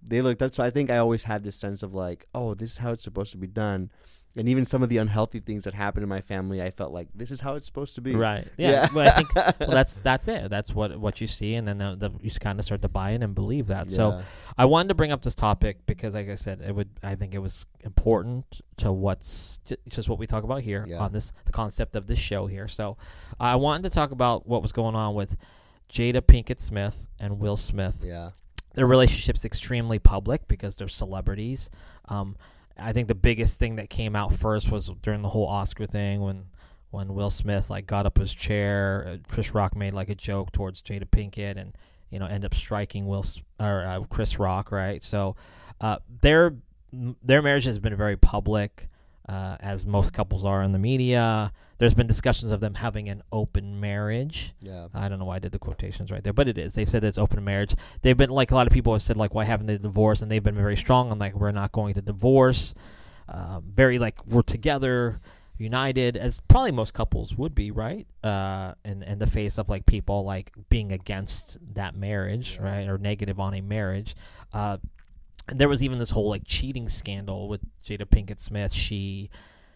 they 0.07 0.21
looked 0.21 0.43
up. 0.43 0.55
So 0.55 0.63
I 0.63 0.69
think 0.69 0.91
I 0.91 0.99
always 0.99 1.23
had 1.25 1.45
this 1.45 1.57
sense 1.57 1.83
of 1.83 1.95
like, 1.95 2.27
oh, 2.35 2.53
this 2.53 2.73
is 2.73 2.79
how 2.79 2.93
it's 2.93 3.03
supposed 3.03 3.33
to 3.33 3.39
be 3.39 3.47
done. 3.47 3.91
And 4.37 4.49
even 4.49 4.67
some 4.67 4.83
of 4.83 4.89
the 4.89 4.97
unhealthy 4.99 5.39
things 5.39 5.63
that 5.63 5.75
happened 5.75 6.03
in 6.03 6.09
my 6.09 6.21
family, 6.21 6.61
I 6.61 6.73
felt 6.73 6.93
like 6.93 7.07
this 7.15 7.31
is 7.31 7.41
how 7.41 7.55
it's 7.55 7.67
supposed 7.67 7.95
to 7.95 8.01
be. 8.01 8.17
Right. 8.17 8.49
Yeah. 8.57 8.71
Yeah. 8.71 8.89
Well, 8.95 9.09
I 9.09 9.11
think 9.13 9.35
well, 9.35 9.53
that's 9.71 10.01
that's 10.01 10.29
it. 10.29 10.51
That's 10.51 10.75
what 10.75 10.99
what 10.99 11.21
you 11.21 11.27
see, 11.27 11.55
and 11.55 11.67
then 11.69 11.81
uh, 11.81 11.95
the, 11.95 12.11
you 12.21 12.31
kind 12.41 12.59
of 12.59 12.65
start 12.65 12.83
to 12.83 12.89
buy 12.89 13.11
in 13.11 13.23
and 13.23 13.35
believe 13.35 13.69
that. 13.69 13.91
So 13.91 14.21
I 14.59 14.65
wanted 14.65 14.89
to 14.89 14.95
bring 14.95 15.13
up 15.13 15.23
this 15.23 15.35
topic 15.35 15.87
because, 15.87 16.15
like 16.15 16.29
I 16.29 16.35
said, 16.35 16.61
it 16.61 16.75
would. 16.75 16.89
I 17.03 17.15
think 17.15 17.35
it 17.35 17.39
was 17.39 17.67
important 17.81 18.61
to 18.79 18.91
what's 18.93 19.59
ju- 19.67 19.77
just 19.89 20.09
what 20.09 20.19
we 20.19 20.27
talk 20.27 20.45
about 20.45 20.63
here 20.63 20.85
Yeah. 20.89 20.99
on 20.99 21.13
this 21.13 21.33
the 21.45 21.53
concept 21.53 21.95
of 21.97 22.07
this 22.07 22.19
show 22.19 22.47
here. 22.47 22.67
So 22.69 22.97
I 23.39 23.57
wanted 23.57 23.85
to 23.85 23.91
talk 23.91 24.11
about 24.11 24.47
what 24.47 24.63
was 24.63 24.73
going 24.73 24.95
on 24.95 25.15
with 25.15 25.37
Jada 25.89 26.21
Pinkett 26.21 26.59
Smith 26.61 27.09
and 27.21 27.39
Will 27.39 27.57
Smith 27.57 28.03
yeah. 28.07 28.31
their 28.75 28.87
relationship's 28.87 29.45
extremely 29.45 29.99
public 29.99 30.49
because 30.49 30.75
they're 30.75 30.89
celebrities. 30.89 31.71
Um, 32.09 32.37
I 32.79 32.93
think 32.93 33.09
the 33.09 33.15
biggest 33.15 33.59
thing 33.59 33.77
that 33.77 33.91
came 33.91 34.17
out 34.17 34.33
first 34.33 34.71
was 34.71 34.91
during 35.03 35.23
the 35.23 35.29
whole 35.29 35.47
Oscar 35.47 35.87
thing 35.87 36.21
when 36.21 36.47
when 36.91 37.15
Will 37.15 37.31
Smith 37.31 37.71
like 37.71 37.87
got 37.87 38.07
up 38.07 38.19
his 38.19 38.35
chair. 38.35 39.07
Uh, 39.07 39.17
Chris 39.29 39.55
Rock 39.55 39.77
made 39.77 39.95
like 39.95 40.09
a 40.09 40.15
joke 40.15 40.53
towards 40.53 40.81
Jada 40.81 41.05
Pinkett 41.05 41.57
and 41.57 41.77
you 42.11 42.19
know 42.19 42.27
end 42.27 42.45
up 42.45 42.55
striking 42.55 43.07
Will 43.07 43.25
or 43.61 43.85
uh, 43.85 44.01
Chris 44.09 44.39
Rock 44.39 44.73
right. 44.73 45.03
So 45.03 45.37
uh, 45.81 45.99
their 46.21 46.55
their 46.93 47.43
marriage 47.43 47.65
has 47.65 47.79
been 47.79 47.97
very 47.97 48.17
public. 48.17 48.89
Uh, 49.27 49.57
as 49.61 49.87
most 49.87 50.13
couples 50.13 50.45
are 50.45 50.63
in 50.63 50.73
the 50.73 50.79
media, 50.79 51.51
there's 51.79 51.95
been 51.95 52.07
discussions 52.07 52.51
of 52.53 52.61
them 52.61 52.75
having 52.75 53.09
an 53.09 53.23
open 53.33 53.81
marriage. 53.81 54.53
Yeah. 54.61 54.89
I 54.93 55.09
don't 55.09 55.19
know 55.19 55.25
why 55.25 55.37
I 55.37 55.39
did 55.39 55.53
the 55.53 55.59
quotations 55.59 56.11
right 56.13 56.23
there, 56.23 56.35
but 56.35 56.47
it 56.47 56.59
is. 56.59 56.75
They've 56.75 56.89
said 56.89 57.03
that 57.03 57.09
it's 57.09 57.19
open 57.19 57.43
marriage. 57.43 57.75
They've 58.03 58.17
been 58.17 58.29
like 58.31 58.51
a 58.51 58.55
lot 58.55 58.67
of 58.67 58.73
people 58.73 58.93
have 58.93 59.01
said 59.03 59.17
like, 59.17 59.35
why 59.35 59.45
haven't 59.45 59.67
they 59.67 59.79
divorced? 59.79 60.21
And 60.21 60.31
they've 60.31 60.43
been 60.43 60.55
very 60.57 60.77
strong 60.77 61.11
on 61.11 61.19
like 61.19 61.35
we're 61.35 61.53
not 61.53 61.73
going 61.73 61.95
to 61.95 62.03
divorce. 62.03 62.75
Um, 63.27 63.65
very 63.75 63.99
like 63.99 64.19
we're 64.27 64.43
together, 64.43 65.21
united, 65.57 66.19
as 66.19 66.41
probably 66.49 66.73
most 66.73 66.93
couples 66.93 67.35
would 67.37 67.55
be, 67.55 67.71
right? 67.71 68.07
Uh, 68.23 68.75
in 68.85 69.03
in 69.03 69.19
the 69.19 69.27
face 69.27 69.57
of 69.57 69.71
like 69.71 69.87
people 69.87 70.25
like 70.25 70.53
being 70.69 70.93
against 70.93 71.57
that 71.77 71.97
marriage, 71.97 72.57
Yeah. 72.57 72.65
right, 72.71 72.89
or 72.89 72.99
negative 72.99 73.41
on 73.41 73.55
a 73.55 73.63
marriage. 73.63 74.15
Uh, 74.53 74.77
there 75.53 75.69
was 75.69 75.83
even 75.83 75.99
this 75.99 76.11
whole 76.11 76.29
like 76.31 76.43
cheating 76.47 76.89
scandal 76.89 77.49
with 77.49 77.61
Jada 77.83 78.07
Pinkett 78.07 78.41
Smith. 78.41 78.73
She 78.73 79.31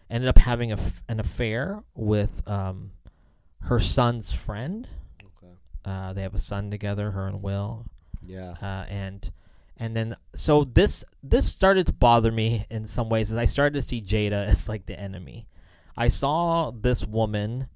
ended 0.09 0.27
up 0.27 0.37
having 0.39 0.71
a 0.71 0.75
f- 0.75 1.03
an 1.07 1.19
affair 1.19 1.83
with 1.95 2.47
um, 2.49 2.91
her 3.61 3.79
son's 3.79 4.31
friend. 4.31 4.87
Okay. 5.23 5.53
Uh, 5.85 6.13
they 6.13 6.21
have 6.23 6.33
a 6.33 6.39
son 6.39 6.71
together, 6.71 7.11
her 7.11 7.27
and 7.27 7.41
Will, 7.41 7.85
Yeah. 8.25 8.55
uh, 8.61 8.85
and 8.89 9.29
and 9.77 9.95
then 9.95 10.15
so 10.35 10.63
this 10.63 11.05
this 11.23 11.49
started 11.51 11.87
to 11.87 11.93
bother 11.93 12.31
me 12.31 12.65
in 12.69 12.85
some 12.85 13.07
ways 13.09 13.31
as 13.31 13.37
I 13.37 13.45
started 13.45 13.75
to 13.75 13.81
see 13.81 14.01
Jada 14.01 14.45
as 14.47 14.67
like 14.67 14.85
the 14.87 14.99
enemy. 14.99 15.47
I 15.95 16.07
saw 16.07 16.71
this 16.71 17.05
woman. 17.05 17.67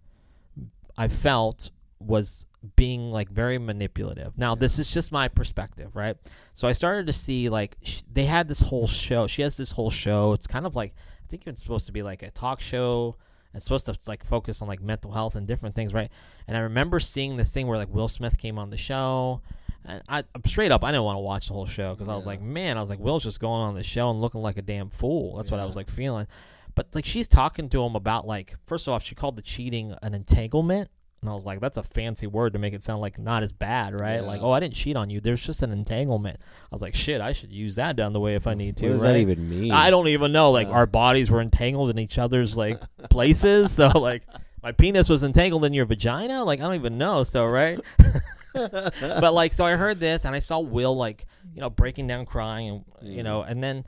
I 0.97 1.07
felt 1.07 1.71
was 1.99 2.45
being 2.75 3.11
like 3.11 3.29
very 3.29 3.57
manipulative. 3.57 4.37
Now 4.37 4.55
this 4.55 4.79
is 4.79 4.93
just 4.93 5.11
my 5.11 5.27
perspective, 5.27 5.95
right? 5.95 6.15
So 6.53 6.67
I 6.67 6.71
started 6.71 7.07
to 7.07 7.13
see 7.13 7.49
like 7.49 7.77
sh- 7.83 8.01
they 8.11 8.25
had 8.25 8.47
this 8.47 8.61
whole 8.61 8.87
show. 8.87 9.27
She 9.27 9.41
has 9.41 9.57
this 9.57 9.71
whole 9.71 9.89
show. 9.89 10.33
It's 10.33 10.47
kind 10.47 10.65
of 10.65 10.75
like 10.75 10.93
I 11.23 11.27
think 11.27 11.43
it's 11.47 11.61
supposed 11.61 11.85
to 11.87 11.91
be 11.91 12.03
like 12.03 12.23
a 12.23 12.31
talk 12.31 12.61
show. 12.61 13.17
It's 13.53 13.65
supposed 13.65 13.85
to 13.85 13.97
like 14.07 14.25
focus 14.25 14.61
on 14.61 14.67
like 14.67 14.81
mental 14.81 15.11
health 15.11 15.35
and 15.35 15.47
different 15.47 15.75
things, 15.75 15.93
right? 15.93 16.09
And 16.47 16.57
I 16.57 16.61
remember 16.61 16.99
seeing 16.99 17.37
this 17.37 17.53
thing 17.53 17.67
where 17.67 17.77
like 17.77 17.93
Will 17.93 18.07
Smith 18.07 18.37
came 18.37 18.57
on 18.57 18.69
the 18.69 18.77
show, 18.77 19.41
and 19.85 20.01
I 20.09 20.23
straight 20.45 20.71
up 20.71 20.83
I 20.83 20.91
didn't 20.91 21.03
want 21.03 21.17
to 21.17 21.21
watch 21.21 21.47
the 21.47 21.53
whole 21.53 21.65
show 21.65 21.93
because 21.93 22.09
I 22.09 22.15
was 22.15 22.25
like, 22.25 22.41
man, 22.41 22.77
I 22.77 22.81
was 22.81 22.89
like 22.89 22.99
Will's 22.99 23.23
just 23.23 23.39
going 23.39 23.61
on 23.61 23.75
the 23.75 23.83
show 23.83 24.09
and 24.09 24.21
looking 24.21 24.41
like 24.41 24.57
a 24.57 24.61
damn 24.61 24.89
fool. 24.89 25.37
That's 25.37 25.51
what 25.51 25.59
I 25.59 25.65
was 25.65 25.75
like 25.75 25.89
feeling. 25.89 26.27
But 26.75 26.95
like 26.95 27.05
she's 27.05 27.27
talking 27.27 27.69
to 27.69 27.83
him 27.83 27.95
about 27.95 28.25
like 28.25 28.55
first 28.65 28.87
off, 28.87 29.03
she 29.03 29.15
called 29.15 29.35
the 29.35 29.41
cheating 29.41 29.95
an 30.01 30.13
entanglement. 30.13 30.89
And 31.23 31.29
I 31.29 31.33
was 31.33 31.45
like, 31.45 31.61
that's 31.61 31.77
a 31.77 31.83
fancy 31.83 32.27
word 32.27 32.51
to 32.53 32.59
make 32.59 32.73
it 32.73 32.83
sound 32.83 33.01
like 33.01 33.17
not 33.17 33.43
as 33.43 33.53
bad, 33.53 33.93
right? 33.97 34.21
Like, 34.21 34.41
oh, 34.41 34.51
I 34.51 34.59
didn't 34.59 34.73
cheat 34.73 34.97
on 34.97 35.09
you. 35.09 35.21
There's 35.21 35.43
just 35.43 35.63
an 35.63 35.71
entanglement. 35.71 36.37
I 36.41 36.67
was 36.69 36.81
like, 36.81 36.93
shit, 36.95 37.21
I 37.21 37.31
should 37.31 37.51
use 37.53 37.75
that 37.75 37.95
down 37.95 38.11
the 38.11 38.19
way 38.19 38.35
if 38.35 38.45
I 38.45 38.53
need 38.55 38.75
to. 38.77 38.87
what 38.87 38.93
does 38.93 39.01
right? 39.03 39.11
that 39.13 39.19
even 39.19 39.49
mean? 39.49 39.71
I 39.71 39.89
don't 39.89 40.09
even 40.09 40.33
know. 40.33 40.51
Like 40.51 40.67
Yeah. 40.67 40.73
our 40.73 40.85
bodies 40.85 41.31
were 41.31 41.39
entangled 41.41 41.89
in 41.89 41.97
each 41.97 42.17
other's 42.17 42.57
like 42.57 42.81
places. 43.09 43.71
So 43.71 43.87
like 43.99 44.23
my 44.61 44.73
penis 44.73 45.07
was 45.07 45.23
entangled 45.23 45.63
in 45.63 45.73
your 45.73 45.85
vagina. 45.85 46.43
Like 46.43 46.59
I 46.59 46.63
don't 46.63 46.75
even 46.75 46.97
know. 46.97 47.23
So 47.23 47.45
right. 47.45 47.79
but 48.53 49.33
like 49.33 49.53
so 49.53 49.65
I 49.65 49.75
heard 49.75 49.99
this 49.99 50.25
and 50.25 50.35
I 50.35 50.39
saw 50.39 50.59
Will 50.59 50.95
like 50.95 51.25
you 51.55 51.61
know 51.61 51.69
breaking 51.69 52.07
down 52.07 52.25
crying 52.25 52.83
and 52.99 53.07
you 53.15 53.23
know 53.23 53.41
and 53.43 53.63
then 53.63 53.85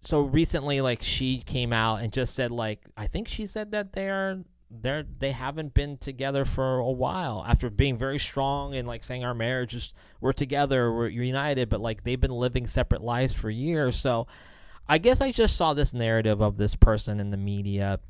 so 0.00 0.20
recently 0.22 0.80
like 0.80 1.02
she 1.02 1.38
came 1.38 1.72
out 1.72 1.96
and 2.02 2.12
just 2.12 2.34
said 2.34 2.50
like 2.50 2.80
I 2.96 3.06
think 3.06 3.28
she 3.28 3.46
said 3.46 3.72
that 3.72 3.92
they're 3.92 4.40
they're 4.80 5.04
they 5.18 5.32
haven't 5.32 5.74
been 5.74 5.96
together 5.96 6.44
for 6.44 6.78
a 6.78 6.90
while 6.90 7.44
after 7.46 7.70
being 7.70 7.96
very 7.96 8.18
strong 8.18 8.74
and 8.74 8.86
like 8.86 9.02
saying 9.02 9.24
our 9.24 9.34
marriage 9.34 9.74
is 9.74 9.94
we're 10.20 10.32
together 10.32 10.92
we're 10.92 11.08
united 11.08 11.68
but 11.68 11.80
like 11.80 12.02
they've 12.04 12.20
been 12.20 12.30
living 12.30 12.66
separate 12.66 13.02
lives 13.02 13.32
for 13.32 13.50
years 13.50 13.96
so 13.96 14.26
I 14.86 14.98
guess 14.98 15.20
I 15.20 15.32
just 15.32 15.56
saw 15.56 15.72
this 15.72 15.94
narrative 15.94 16.42
of 16.42 16.56
this 16.56 16.76
person 16.76 17.18
in 17.18 17.30
the 17.30 17.36
media 17.36 18.00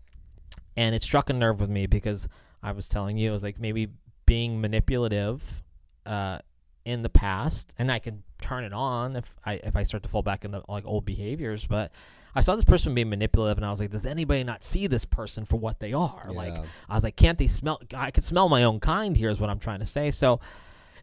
and 0.76 0.94
it 0.94 1.02
struck 1.02 1.30
a 1.30 1.32
nerve 1.32 1.60
with 1.60 1.70
me 1.70 1.86
because 1.86 2.28
I 2.62 2.72
was 2.72 2.88
telling 2.88 3.16
you 3.16 3.30
it 3.30 3.32
was 3.32 3.42
like 3.42 3.60
maybe 3.60 3.88
being 4.26 4.60
manipulative 4.60 5.62
uh, 6.06 6.38
in 6.84 7.02
the 7.02 7.08
past, 7.08 7.74
and 7.78 7.90
I 7.90 7.98
can 7.98 8.22
turn 8.40 8.64
it 8.64 8.72
on 8.72 9.16
if 9.16 9.34
I 9.44 9.54
if 9.54 9.76
I 9.76 9.82
start 9.82 10.02
to 10.04 10.08
fall 10.08 10.22
back 10.22 10.44
into 10.44 10.62
like 10.68 10.84
old 10.86 11.04
behaviors. 11.04 11.66
But 11.66 11.92
I 12.34 12.40
saw 12.40 12.56
this 12.56 12.64
person 12.64 12.94
being 12.94 13.10
manipulative, 13.10 13.58
and 13.58 13.64
I 13.66 13.70
was 13.70 13.80
like, 13.80 13.90
does 13.90 14.06
anybody 14.06 14.42
not 14.44 14.64
see 14.64 14.86
this 14.86 15.04
person 15.04 15.44
for 15.44 15.56
what 15.56 15.78
they 15.80 15.92
are? 15.92 16.22
Like 16.28 16.54
I 16.88 16.94
was 16.94 17.04
like, 17.04 17.16
can't 17.16 17.38
they 17.38 17.46
smell? 17.46 17.80
I 17.96 18.10
could 18.10 18.24
smell 18.24 18.48
my 18.48 18.64
own 18.64 18.80
kind. 18.80 19.16
Here 19.16 19.30
is 19.30 19.40
what 19.40 19.50
I'm 19.50 19.58
trying 19.60 19.80
to 19.80 19.86
say. 19.86 20.10
So 20.10 20.40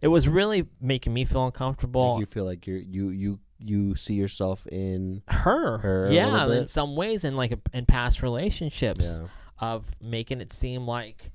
it 0.01 0.07
was 0.09 0.27
really 0.27 0.67
making 0.81 1.13
me 1.13 1.25
feel 1.25 1.45
uncomfortable. 1.45 2.13
Like 2.13 2.19
you 2.21 2.25
feel 2.25 2.45
like 2.45 2.67
you're 2.67 2.77
you 2.77 3.09
you 3.09 3.39
you 3.59 3.95
see 3.95 4.15
yourself 4.15 4.65
in 4.67 5.21
her, 5.27 5.77
Her 5.77 6.07
a 6.07 6.13
yeah, 6.13 6.51
in 6.51 6.67
some 6.67 6.95
ways, 6.95 7.23
in 7.23 7.35
like 7.35 7.53
in 7.73 7.85
past 7.85 8.23
relationships. 8.23 9.21
yeah. 9.21 9.27
of 9.59 9.93
making 10.03 10.41
it 10.41 10.51
seem 10.51 10.87
like 10.87 11.31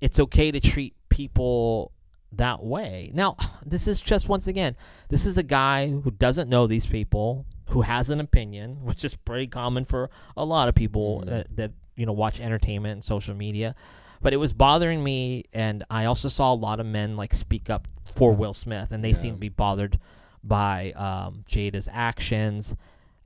it's 0.00 0.18
okay 0.18 0.50
to 0.50 0.60
treat 0.60 0.94
people 1.08 1.92
that 2.32 2.62
way. 2.62 3.10
Now, 3.14 3.36
this 3.66 3.86
is 3.86 4.00
just 4.00 4.28
once 4.28 4.46
again, 4.46 4.76
this 5.08 5.26
is 5.26 5.38
a 5.38 5.42
guy 5.42 5.88
who 5.88 6.10
doesn't 6.10 6.48
know 6.48 6.66
these 6.66 6.86
people, 6.86 7.46
who 7.70 7.82
has 7.82 8.10
an 8.10 8.20
opinion, 8.20 8.84
which 8.84 9.04
is 9.04 9.16
pretty 9.16 9.46
common 9.46 9.84
for 9.84 10.10
a 10.36 10.44
lot 10.44 10.68
of 10.68 10.74
people 10.74 11.22
Mhm. 11.26 11.40
uh, 11.40 11.44
that 11.54 11.72
you 11.96 12.06
know 12.06 12.12
watch 12.12 12.40
entertainment 12.40 12.92
and 12.92 13.04
social 13.04 13.34
media. 13.34 13.74
But 14.22 14.32
it 14.32 14.38
was 14.38 14.52
bothering 14.52 15.04
me, 15.04 15.44
and 15.52 15.84
I 15.90 16.06
also 16.06 16.28
saw 16.28 16.52
a 16.52 16.54
lot 16.54 16.80
of 16.80 16.86
men 16.86 17.16
like 17.16 17.34
speak 17.34 17.68
up 17.70 17.86
for 18.02 18.32
Will 18.34 18.54
Smith, 18.54 18.90
and 18.92 19.02
they 19.04 19.10
Yeah. 19.10 19.14
seem 19.16 19.34
to 19.34 19.40
be 19.40 19.48
bothered 19.50 19.98
by 20.42 20.92
um, 20.92 21.44
Jada's 21.48 21.88
actions. 21.92 22.76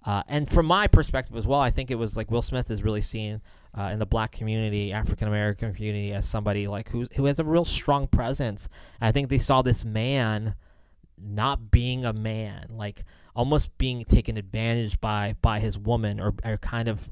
Uh, 0.07 0.23
and 0.29 0.49
from 0.49 0.65
my 0.67 0.87
perspective 0.87 1.37
as 1.37 1.47
well, 1.47 1.61
I 1.61 1.71
think 1.71 1.91
it 1.91 1.97
was 1.97 2.17
like 2.17 2.31
Will 2.31 2.41
Smith 2.43 2.71
is 2.71 2.83
really 2.83 3.03
seen 3.03 3.41
uh, 3.77 3.91
in 3.93 3.99
the 4.01 4.07
black 4.07 4.33
community, 4.33 4.93
African 4.93 5.29
American 5.29 5.73
community, 5.75 6.13
as 6.13 6.27
somebody 6.29 6.67
like 6.67 6.89
who 6.89 7.07
who 7.17 7.27
has 7.27 7.39
a 7.39 7.45
real 7.45 7.65
strong 7.65 8.09
presence. 8.09 8.69
And 9.01 9.07
I 9.09 9.13
think 9.13 9.29
they 9.29 9.39
saw 9.39 9.63
this 9.63 9.85
man 9.85 10.55
not 11.17 11.71
being 11.71 12.05
a 12.05 12.13
man, 12.13 12.67
like 12.75 13.05
almost 13.35 13.77
being 13.79 14.05
taken 14.05 14.37
advantage 14.37 15.01
by 15.01 15.35
by 15.41 15.61
his 15.61 15.79
woman, 15.79 16.21
or, 16.21 16.35
or 16.45 16.57
kind 16.59 16.89
of 16.89 17.09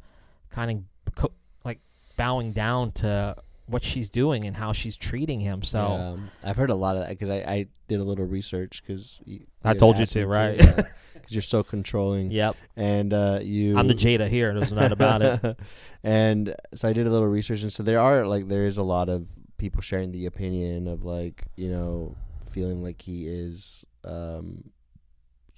kind 0.50 0.70
of 1.06 1.14
co- 1.14 1.32
like 1.64 1.80
bowing 2.16 2.52
down 2.52 2.92
to 2.92 3.36
what 3.66 3.84
she's 3.84 4.08
doing 4.08 4.44
and 4.44 4.56
how 4.56 4.72
she's 4.72 4.96
treating 4.96 5.40
him. 5.40 5.62
So 5.62 5.80
Um, 5.80 6.30
I've 6.42 6.56
heard 6.56 6.70
a 6.70 6.74
lot 6.74 6.96
of 6.96 7.02
that 7.02 7.10
because 7.10 7.28
I, 7.28 7.36
I 7.38 7.66
did 7.86 8.00
a 8.00 8.04
little 8.04 8.24
research 8.24 8.82
because 8.82 9.20
I 9.62 9.74
told 9.74 9.98
you 9.98 10.06
to, 10.06 10.26
right? 10.26 10.56
Because 10.56 10.86
you're 11.28 11.42
so 11.42 11.62
controlling, 11.62 12.30
yep, 12.30 12.56
and 12.76 13.12
uh, 13.12 13.40
you. 13.42 13.76
I'm 13.78 13.86
the 13.88 13.94
Jada 13.94 14.26
here. 14.26 14.54
There's 14.54 14.72
not 14.72 14.92
about 14.92 15.22
it. 15.22 15.60
and 16.02 16.54
so 16.74 16.88
I 16.88 16.92
did 16.94 17.06
a 17.06 17.10
little 17.10 17.28
research, 17.28 17.62
and 17.62 17.72
so 17.72 17.82
there 17.82 18.00
are 18.00 18.26
like 18.26 18.48
there 18.48 18.64
is 18.64 18.78
a 18.78 18.82
lot 18.82 19.08
of 19.10 19.28
people 19.58 19.82
sharing 19.82 20.12
the 20.12 20.24
opinion 20.26 20.88
of 20.88 21.04
like 21.04 21.44
you 21.56 21.70
know 21.70 22.16
feeling 22.50 22.82
like 22.82 23.02
he 23.02 23.26
is 23.28 23.84
um, 24.04 24.70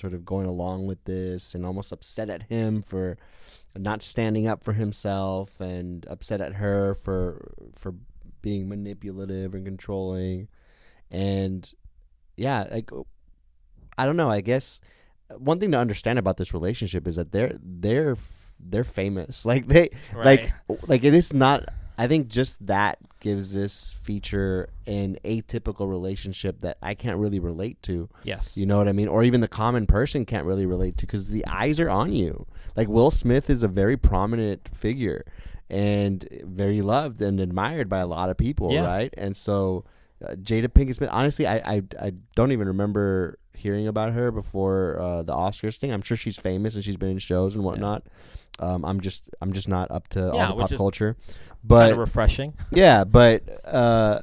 sort 0.00 0.14
of 0.14 0.24
going 0.24 0.46
along 0.46 0.86
with 0.86 1.04
this 1.04 1.54
and 1.54 1.64
almost 1.66 1.92
upset 1.92 2.28
at 2.30 2.44
him 2.44 2.82
for 2.82 3.16
not 3.78 4.02
standing 4.02 4.46
up 4.48 4.64
for 4.64 4.72
himself 4.72 5.60
and 5.60 6.06
upset 6.08 6.40
at 6.40 6.54
her 6.54 6.94
for 6.94 7.52
for 7.76 7.94
being 8.42 8.68
manipulative 8.68 9.54
and 9.54 9.64
controlling 9.66 10.48
and 11.10 11.72
yeah 12.36 12.66
like 12.70 12.90
i 13.98 14.06
don't 14.06 14.16
know 14.16 14.30
i 14.30 14.40
guess 14.40 14.80
one 15.36 15.60
thing 15.60 15.70
to 15.70 15.78
understand 15.78 16.18
about 16.18 16.36
this 16.38 16.52
relationship 16.54 17.06
is 17.06 17.16
that 17.16 17.30
they're 17.32 17.56
they're 17.62 18.16
they're 18.58 18.82
famous 18.84 19.44
like 19.52 19.66
they 19.66 19.88
Right. 20.14 20.24
like 20.24 20.52
like 20.88 21.04
it 21.04 21.14
is 21.14 21.32
not 21.34 21.64
i 22.02 22.06
think 22.08 22.26
just 22.28 22.64
that 22.66 22.98
gives 23.20 23.52
this 23.52 23.92
feature 23.92 24.68
an 24.86 25.16
atypical 25.24 25.88
relationship 25.90 26.60
that 26.60 26.76
i 26.82 26.94
can't 26.94 27.18
really 27.18 27.38
relate 27.38 27.80
to 27.82 28.08
yes, 28.24 28.56
you 28.56 28.64
know 28.66 28.78
what 28.78 28.88
I 28.88 28.92
mean? 28.92 29.08
Or 29.08 29.22
even 29.24 29.40
the 29.42 29.48
common 29.62 29.86
person 29.86 30.24
can't 30.24 30.46
really 30.46 30.66
relate 30.66 30.96
to 30.98 31.06
because 31.06 31.28
the 31.28 31.44
eyes 31.46 31.78
are 31.80 31.90
on 31.90 32.12
you. 32.12 32.46
Like 32.76 32.88
Will 32.88 33.10
Smith 33.10 33.50
is 33.50 33.62
a 33.62 33.68
very 33.68 33.96
prominent 33.96 34.68
figure 34.74 35.24
and 35.68 36.26
very 36.44 36.80
loved 36.82 37.20
and 37.22 37.38
admired 37.40 37.88
by 37.88 37.98
a 37.98 38.06
lot 38.06 38.30
of 38.30 38.36
people, 38.36 38.72
Yeah. 38.72 38.86
right? 38.86 39.12
And 39.18 39.36
so 39.36 39.84
uh, 40.24 40.32
Jada 40.34 40.68
Pinkett 40.68 40.94
Smith, 40.96 41.10
honestly, 41.12 41.46
I, 41.46 41.56
I 41.74 41.82
I 42.00 42.12
don't 42.34 42.52
even 42.52 42.68
remember 42.68 43.38
hearing 43.54 43.86
about 43.86 44.12
her 44.12 44.30
before 44.32 44.98
uh, 45.00 45.22
the 45.22 45.34
Oscars 45.34 45.76
thing. 45.76 45.92
I'm 45.92 46.02
sure 46.02 46.16
she's 46.16 46.38
famous 46.38 46.74
and 46.74 46.82
she's 46.84 46.96
been 46.96 47.10
in 47.10 47.18
shows 47.18 47.54
and 47.54 47.62
whatnot. 47.64 48.02
Um, 48.60 48.84
I'm 48.84 49.00
just 49.00 49.30
I'm 49.40 49.52
just 49.52 49.68
not 49.68 49.90
up 49.90 50.08
to 50.08 50.20
Yeah, 50.34 50.48
all 50.50 50.56
the 50.56 50.62
pop 50.62 50.70
culture, 50.76 51.16
but 51.64 51.96
refreshing. 51.96 52.54
yeah, 52.72 53.04
but 53.04 53.42
uh, 53.64 54.20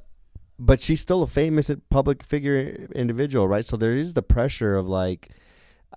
but 0.60 0.82
she's 0.82 1.02
still 1.02 1.24
a 1.24 1.28
famous 1.28 1.72
public 1.90 2.24
figure 2.24 2.88
individual, 2.96 3.48
right? 3.48 3.66
So 3.66 3.78
there 3.78 3.96
is 3.96 4.14
the 4.14 4.22
pressure 4.22 4.76
of 4.76 4.88
like, 4.88 5.30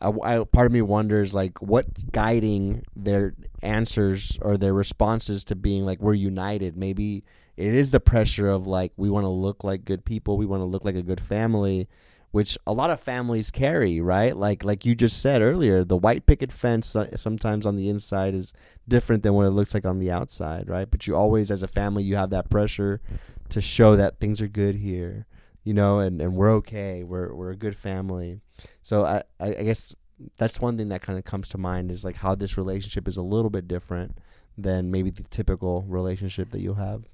I, 0.01 0.09
I- 0.09 0.45
part 0.45 0.67
of 0.67 0.73
me 0.73 0.83
wonders 0.83 1.35
like 1.35 1.61
what's 1.61 2.05
guiding 2.05 2.85
their 2.97 3.35
answers 3.63 4.39
or 4.41 4.57
their 4.57 4.73
responses 4.73 5.45
to 5.45 5.55
being 5.55 5.85
like 5.85 6.01
we're 6.01 6.15
united. 6.15 6.77
Maybe 6.77 7.25
it 7.59 7.75
is 7.75 7.91
the 7.91 8.01
pressure 8.01 8.49
of 8.49 8.67
like 8.67 8.93
we 8.97 9.11
want 9.11 9.25
to 9.25 9.29
look 9.31 9.65
like 9.65 9.85
good 9.85 10.05
people, 10.07 10.39
we 10.39 10.47
want 10.47 10.63
to 10.63 10.67
look 10.67 10.85
like 10.85 10.97
a 10.97 11.03
good 11.03 11.21
family. 11.21 11.89
Which 12.33 12.57
a 12.67 12.73
lot 12.73 12.91
of 12.91 13.01
families 13.01 13.51
carry, 13.51 14.01
right? 14.01 14.37
Like, 14.37 14.63
like 14.65 14.85
you 14.85 14.95
just 14.95 15.21
said 15.21 15.43
earlier, 15.43 15.83
the 15.83 15.97
white 15.97 16.27
picket 16.27 16.53
fence 16.53 16.95
uh, 16.95 17.17
sometimes 17.17 17.67
on 17.67 17.75
the 17.75 17.89
inside 17.89 18.35
is 18.35 18.53
different 18.87 19.25
than 19.25 19.35
what 19.35 19.47
it 19.47 19.51
looks 19.51 19.75
like 19.75 19.85
on 19.85 19.99
the 19.99 20.13
outside, 20.13 20.69
right? 20.69 20.89
But 20.89 21.07
you 21.09 21.17
always, 21.17 21.51
as 21.51 21.65
a 21.65 21.69
family, 21.69 22.05
you 22.05 22.15
have 22.15 22.31
that 22.31 22.49
pressure 22.49 23.01
to 23.49 23.61
show 23.61 23.97
that 23.97 24.21
things 24.21 24.41
are 24.41 24.47
good 24.47 24.77
here, 24.77 25.27
you 25.65 25.75
know, 25.75 25.99
and, 25.99 26.23
and 26.23 26.37
we're 26.37 26.53
okay. 26.53 27.03
We're 27.03 27.35
we're 27.35 27.51
a 27.51 27.57
good 27.57 27.77
family. 27.77 28.41
So 28.81 29.05
I 29.05 29.23
I 29.41 29.51
guess 29.65 29.97
that's 30.39 30.61
one 30.61 30.77
thing 30.79 30.89
that 30.91 31.03
kind 31.03 31.19
of 31.19 31.25
comes 31.25 31.49
to 31.49 31.59
mind 31.59 31.91
is 31.91 32.05
like 32.05 32.17
how 32.17 32.37
this 32.37 32.57
relationship 32.57 33.09
is 33.09 33.17
a 33.17 33.23
little 33.23 33.51
bit 33.51 33.67
different 33.67 34.19
than 34.57 34.91
maybe 34.91 35.11
the 35.11 35.25
typical 35.25 35.83
relationship 35.89 36.51
that 36.51 36.61
you 36.61 36.75
have. 36.75 37.05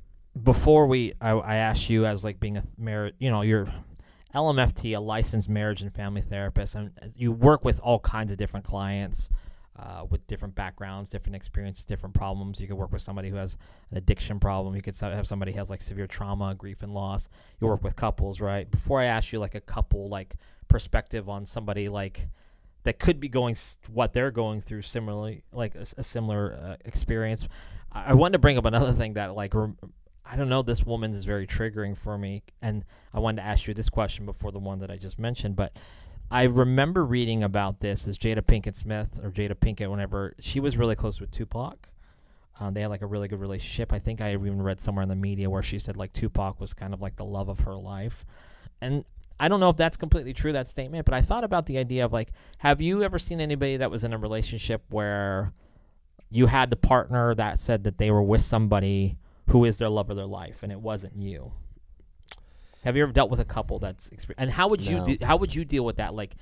before 0.42 0.87
we 0.87 1.12
I, 1.23 1.30
I 1.30 1.56
asked 1.56 1.88
you 1.88 2.04
as 2.04 2.25
like 2.25 2.38
being 2.40 2.56
a 2.58 2.64
marriage 2.76 3.14
you 3.18 3.30
know 3.30 3.42
you're 3.42 3.66
LMFT 4.36 4.94
a 4.94 5.00
licensed 5.00 5.48
marriage 5.48 5.80
and 5.80 5.92
family 5.94 6.20
therapist 6.20 6.74
and 6.74 6.92
you 7.16 7.32
work 7.32 7.64
with 7.64 7.80
all 7.80 7.98
kinds 7.98 8.30
of 8.30 8.36
different 8.38 8.66
clients 8.66 9.30
uh, 9.78 10.04
with 10.10 10.26
different 10.26 10.54
backgrounds 10.54 11.08
different 11.08 11.34
experiences 11.34 11.86
different 11.86 12.14
problems. 12.14 12.60
You 12.60 12.68
could 12.68 12.76
work 12.76 12.92
with 12.92 13.02
somebody 13.02 13.30
who 13.30 13.36
has 13.36 13.56
an 13.90 13.96
addiction 13.96 14.38
problem. 14.38 14.76
You 14.76 14.82
could 14.82 14.94
have 15.00 15.26
somebody 15.26 15.52
who 15.52 15.58
has 15.58 15.70
like 15.70 15.80
severe 15.80 16.06
trauma 16.06 16.54
grief 16.54 16.82
and 16.82 16.92
loss. 16.92 17.28
You 17.60 17.68
work 17.68 17.82
with 17.82 17.96
couples 17.96 18.40
right? 18.40 18.70
Before 18.70 19.00
I 19.00 19.06
ask 19.06 19.32
you 19.32 19.38
like 19.38 19.54
a 19.54 19.60
couple 19.60 20.08
like 20.08 20.34
perspective 20.68 21.28
on 21.28 21.46
somebody 21.46 21.88
like 21.88 22.28
that 22.84 22.98
could 22.98 23.18
be 23.18 23.28
going 23.28 23.56
what 23.90 24.12
they're 24.12 24.30
going 24.30 24.60
through 24.60 24.82
similarly 24.82 25.42
like 25.50 25.74
a 25.74 26.04
similar 26.04 26.58
uh, 26.60 26.76
experience 26.84 27.48
I 27.92 28.14
wanted 28.14 28.34
to 28.34 28.38
bring 28.40 28.58
up 28.58 28.64
another 28.64 28.92
thing 28.92 29.14
that 29.14 29.34
like 29.34 29.54
I 30.28 30.37
don't 30.37 30.49
know. 30.49 30.62
This 30.62 30.85
woman 30.85 31.12
is 31.12 31.25
very 31.25 31.47
triggering 31.47 31.97
for 31.97 32.18
me, 32.18 32.42
and 32.61 32.85
I 33.14 33.21
wanted 33.21 33.42
to 33.42 33.47
ask 33.47 33.66
you 33.66 33.75
this 33.75 33.88
question 33.88 34.26
before 34.26 34.52
the 34.52 34.59
one 34.59 34.78
that 34.80 34.90
I 34.90 34.97
just 34.97 35.18
mentioned. 35.18 35.56
But 35.56 35.80
I 36.30 36.45
remember 36.45 37.04
reading 37.04 37.45
about 37.45 37.80
this 37.80 38.09
as 38.09 38.18
Jada 38.18 38.42
Pinkett 38.42 38.75
Smith 38.75 39.21
or 39.23 39.30
Jada 39.30 39.54
Pinkett, 39.54 39.90
whenever 39.90 40.35
she 40.40 40.59
was 40.59 40.76
really 40.76 40.97
close 40.97 41.21
with 41.21 41.30
Tupac. 41.30 41.88
Um, 42.59 42.73
they 42.75 42.80
had 42.80 42.90
like 42.90 43.02
a 43.02 43.06
really 43.06 43.28
good 43.28 43.40
relationship. 43.40 43.92
I 43.92 43.99
think 43.99 44.21
I 44.21 44.33
even 44.33 44.62
read 44.62 44.80
somewhere 44.80 45.02
in 45.02 45.11
the 45.11 45.16
media 45.16 45.49
where 45.50 45.62
she 45.62 45.78
said 45.78 45.97
like 45.97 46.12
Tupac 46.12 46.59
was 46.59 46.73
kind 46.73 46.95
of 46.95 47.02
like 47.02 47.16
the 47.16 47.25
love 47.25 47.49
of 47.49 47.61
her 47.61 47.76
life, 47.76 48.25
and 48.80 49.04
I 49.38 49.49
don't 49.49 49.61
know 49.61 49.68
if 49.68 49.76
that's 49.76 49.99
completely 49.99 50.33
true 50.33 50.52
that 50.52 50.66
statement, 50.66 51.04
but 51.04 51.14
I 51.14 51.21
thought 51.21 51.45
about 51.45 51.66
the 51.66 51.78
idea 51.78 52.04
of 52.04 52.12
like, 52.12 52.30
have 52.59 52.80
you 52.80 53.02
ever 53.02 53.18
seen 53.18 53.40
anybody 53.40 53.76
that 53.76 53.90
was 53.90 54.02
in 54.02 54.12
a 54.12 54.18
relationship 54.18 54.83
where 54.88 55.52
you 56.30 56.47
had 56.47 56.71
the 56.71 56.76
partner 56.76 57.35
that 57.35 57.61
said 57.61 57.85
that 57.85 57.99
they 57.99 58.11
were 58.11 58.23
with 58.23 58.40
somebody 58.40 59.18
who 59.48 59.64
is 59.64 59.78
their 59.78 59.88
love 59.88 60.10
of 60.10 60.16
their 60.16 60.26
life 60.26 60.62
and 60.62 60.72
it 60.72 60.80
wasn't 60.80 61.16
you? 61.16 61.52
Have 62.84 62.96
you 62.96 63.02
ever 63.02 63.12
dealt 63.12 63.30
with 63.30 63.40
a 63.40 63.44
couple 63.44 63.78
that's 63.78 64.10
exper- 64.10 64.34
and 64.38 64.50
how 64.50 64.68
would 64.68 64.80
you 64.80 64.98
No. 64.98 65.04
de- 65.06 65.24
how 65.24 65.36
would 65.36 65.54
you 65.54 65.64
deal 65.64 65.84
with 65.84 65.96
that? 65.96 66.14
Like, 66.14 66.36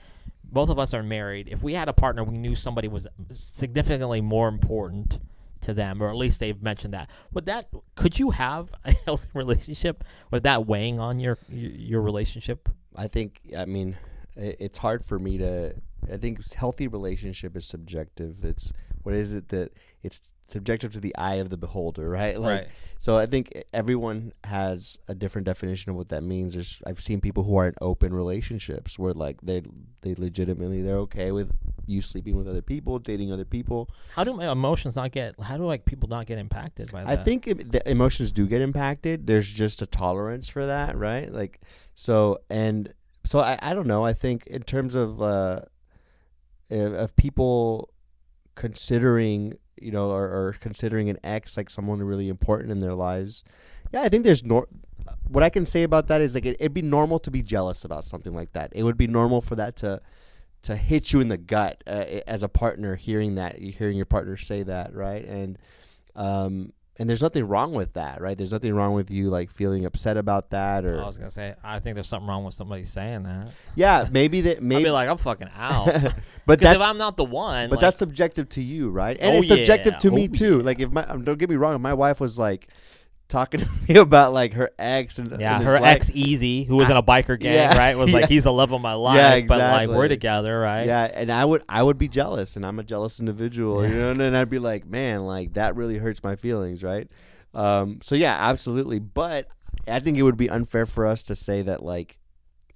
both 0.44 0.68
of 0.68 0.78
us 0.78 0.92
are 0.92 1.02
married. 1.02 1.48
If 1.48 1.62
we 1.62 1.74
had 1.74 1.88
a 1.88 1.92
partner, 1.92 2.22
we 2.22 2.36
knew 2.36 2.54
somebody 2.54 2.86
was 2.88 3.06
significantly 3.30 4.20
more 4.20 4.48
important 4.48 5.20
to 5.62 5.72
them, 5.72 6.02
or 6.02 6.10
at 6.10 6.16
least 6.16 6.40
they've 6.40 6.62
mentioned 6.62 6.92
that. 6.92 7.08
Would 7.32 7.46
that 7.46 7.68
could 7.94 8.18
you 8.18 8.30
have 8.32 8.74
a 8.84 8.92
healthy 9.06 9.28
relationship 9.32 10.04
with 10.30 10.42
that 10.42 10.66
weighing 10.66 11.00
on 11.00 11.18
your 11.18 11.38
your, 11.48 11.70
your 11.70 12.02
relationship? 12.02 12.68
I 12.94 13.06
think. 13.08 13.40
I 13.56 13.64
mean, 13.64 13.96
it's 14.36 14.78
hard 14.78 15.04
for 15.04 15.18
me 15.18 15.38
to. 15.38 15.74
I 16.12 16.18
think 16.18 16.52
healthy 16.52 16.86
relationship 16.88 17.56
is 17.56 17.64
subjective. 17.64 18.44
It's 18.44 18.70
what 19.02 19.14
is 19.14 19.34
it 19.34 19.48
that 19.48 19.72
it's 20.02 20.20
subjective 20.46 20.92
to 20.92 21.00
the 21.00 21.14
eye 21.16 21.36
of 21.36 21.48
the 21.50 21.56
beholder, 21.56 22.08
right? 22.08 22.38
Like, 22.38 22.60
Right. 22.60 22.68
So 22.98 23.18
I 23.18 23.26
think 23.26 23.52
everyone 23.74 24.32
has 24.44 24.98
a 25.08 25.14
different 25.14 25.44
definition 25.44 25.90
of 25.90 25.96
what 25.96 26.08
that 26.08 26.22
means. 26.22 26.54
There's 26.54 26.80
I've 26.86 27.00
seen 27.00 27.20
people 27.20 27.44
who 27.44 27.54
are 27.56 27.68
in 27.68 27.74
open 27.82 28.14
relationships 28.14 28.98
where 28.98 29.12
like 29.12 29.42
they 29.42 29.62
they 30.00 30.14
legitimately 30.14 30.80
they're 30.80 30.98
okay 31.00 31.30
with 31.30 31.52
you 31.86 32.00
sleeping 32.00 32.34
with 32.34 32.48
other 32.48 32.62
people, 32.62 32.98
dating 32.98 33.30
other 33.30 33.44
people. 33.44 33.90
How 34.14 34.24
do 34.24 34.32
my 34.32 34.50
emotions 34.50 34.96
not 34.96 35.12
get? 35.12 35.38
How 35.38 35.58
do 35.58 35.66
like 35.66 35.84
people 35.84 36.08
not 36.08 36.24
get 36.24 36.38
impacted 36.38 36.90
by 36.90 37.04
that? 37.04 37.10
I 37.10 37.16
think 37.16 37.46
it, 37.46 37.72
the 37.72 37.86
emotions 37.86 38.32
do 38.32 38.46
get 38.46 38.62
impacted. 38.62 39.26
There's 39.26 39.52
just 39.52 39.82
a 39.82 39.86
tolerance 39.86 40.48
for 40.48 40.64
that, 40.64 40.96
right? 40.96 41.30
Like 41.30 41.60
so, 41.94 42.38
and 42.48 42.94
so 43.24 43.40
I, 43.40 43.58
I 43.60 43.74
don't 43.74 43.86
know. 43.86 44.04
I 44.04 44.14
think 44.14 44.46
in 44.46 44.62
terms 44.62 44.94
of 44.94 45.20
uh, 45.20 45.60
of, 46.70 46.92
of 46.94 47.16
people 47.16 47.90
considering, 48.54 49.58
you 49.80 49.90
know, 49.90 50.10
or, 50.10 50.24
or 50.24 50.56
considering 50.60 51.08
an 51.08 51.18
ex 51.24 51.56
like 51.56 51.70
someone 51.70 52.02
really 52.02 52.28
important 52.28 52.70
in 52.70 52.80
their 52.80 52.94
lives, 52.94 53.44
yeah, 53.92 54.02
I 54.02 54.08
think 54.08 54.24
there's 54.24 54.44
nor. 54.44 54.68
What 55.28 55.42
I 55.42 55.50
can 55.50 55.66
say 55.66 55.82
about 55.82 56.06
that 56.08 56.22
is 56.22 56.34
like 56.34 56.46
it, 56.46 56.56
it'd 56.58 56.72
be 56.72 56.82
normal 56.82 57.18
to 57.20 57.30
be 57.30 57.42
jealous 57.42 57.84
about 57.84 58.04
something 58.04 58.34
like 58.34 58.52
that. 58.54 58.72
It 58.74 58.84
would 58.84 58.96
be 58.96 59.06
normal 59.06 59.40
for 59.40 59.54
that 59.56 59.76
to 59.76 60.00
to 60.62 60.76
hit 60.76 61.12
you 61.12 61.20
in 61.20 61.28
the 61.28 61.36
gut 61.36 61.84
uh, 61.86 62.04
as 62.26 62.42
a 62.42 62.48
partner 62.48 62.96
hearing 62.96 63.34
that 63.34 63.58
hearing 63.58 63.96
your 63.96 64.06
partner 64.06 64.34
say 64.36 64.62
that 64.62 64.94
right 64.94 65.22
and 65.26 65.58
um 66.16 66.72
and 66.98 67.08
there's 67.08 67.22
nothing 67.22 67.46
wrong 67.48 67.72
with 67.72 67.92
that 67.94 68.20
right 68.20 68.38
there's 68.38 68.52
nothing 68.52 68.72
wrong 68.74 68.94
with 68.94 69.10
you 69.10 69.28
like 69.28 69.50
feeling 69.50 69.84
upset 69.84 70.16
about 70.16 70.50
that 70.50 70.84
or 70.84 71.00
I 71.02 71.06
was 71.06 71.18
gonna 71.18 71.30
say 71.30 71.54
I 71.64 71.80
think 71.80 71.94
there's 71.94 72.06
something 72.06 72.28
wrong 72.28 72.44
with 72.44 72.54
somebody 72.54 72.84
saying 72.84 73.24
that. 73.24 73.48
yeah 73.74 74.08
maybe 74.12 74.42
that 74.42 74.62
maybe 74.62 74.84
be 74.84 74.90
like, 74.90 75.08
I'm 75.08 75.16
fucking 75.18 75.50
out. 75.58 75.86
but 76.46 76.60
that's 76.60 76.76
if 76.76 76.82
I'm 76.82 76.98
not 76.98 77.16
the 77.16 77.24
one, 77.24 77.68
but 77.68 77.76
like, 77.76 77.80
that's 77.80 77.96
subjective 77.98 78.48
to 78.50 78.62
you 78.62 78.90
right 78.90 79.16
and 79.18 79.34
Oh, 79.34 79.38
it's 79.38 79.48
subjective 79.48 79.94
yeah. 79.94 79.98
to 79.98 80.10
me 80.10 80.28
Oh, 80.30 80.34
too 80.34 80.56
yeah. 80.58 80.64
like 80.64 80.80
if 80.80 80.90
my 80.92 81.04
don't 81.04 81.38
get 81.38 81.50
me 81.50 81.56
wrong 81.56 81.74
if 81.74 81.80
my 81.80 81.94
wife 81.94 82.20
was 82.20 82.38
like 82.38 82.68
talking 83.28 83.60
to 83.64 83.68
me 83.88 83.96
about 83.96 84.32
like 84.32 84.54
her 84.54 84.70
ex 84.78 85.18
and 85.18 85.40
yeah, 85.40 85.56
and 85.56 85.64
her 85.64 85.76
ex 85.76 86.10
Easy, 86.14 86.64
who 86.64 86.76
was 86.76 86.90
in 86.90 86.96
a 86.96 87.02
biker 87.02 87.38
gang, 87.38 87.54
Yeah, 87.54 87.76
right, 87.76 87.96
was 87.96 88.12
like 88.14 88.28
he's 88.28 88.44
the 88.44 88.52
love 88.52 88.72
of 88.72 88.80
my 88.80 88.94
life, 88.94 89.16
Yeah, 89.16 89.34
exactly. 89.34 89.58
but 89.58 89.72
like 89.72 89.96
we're 89.96 90.08
together, 90.08 90.60
right? 90.60 90.86
Yeah, 90.86 91.04
and 91.04 91.30
I 91.30 91.44
would 91.44 91.62
I 91.68 91.82
would 91.82 91.98
be 91.98 92.08
jealous, 92.08 92.56
and 92.56 92.64
I'm 92.64 92.78
a 92.78 92.84
jealous 92.84 93.20
individual, 93.20 93.86
you 93.86 93.94
know, 93.94 94.10
and 94.10 94.36
I'd 94.36 94.50
be 94.50 94.58
like, 94.58 94.86
man, 94.86 95.24
like 95.26 95.54
that 95.54 95.76
really 95.76 95.98
hurts 95.98 96.22
my 96.22 96.36
feelings, 96.36 96.82
right? 96.82 97.08
Um, 97.54 98.00
so 98.02 98.14
yeah, 98.14 98.36
absolutely. 98.38 98.98
But 98.98 99.48
I 99.86 100.00
think 100.00 100.18
it 100.18 100.22
would 100.22 100.36
be 100.36 100.50
unfair 100.50 100.86
for 100.86 101.06
us 101.06 101.22
to 101.24 101.34
say 101.36 101.62
that 101.62 101.82
like 101.82 102.18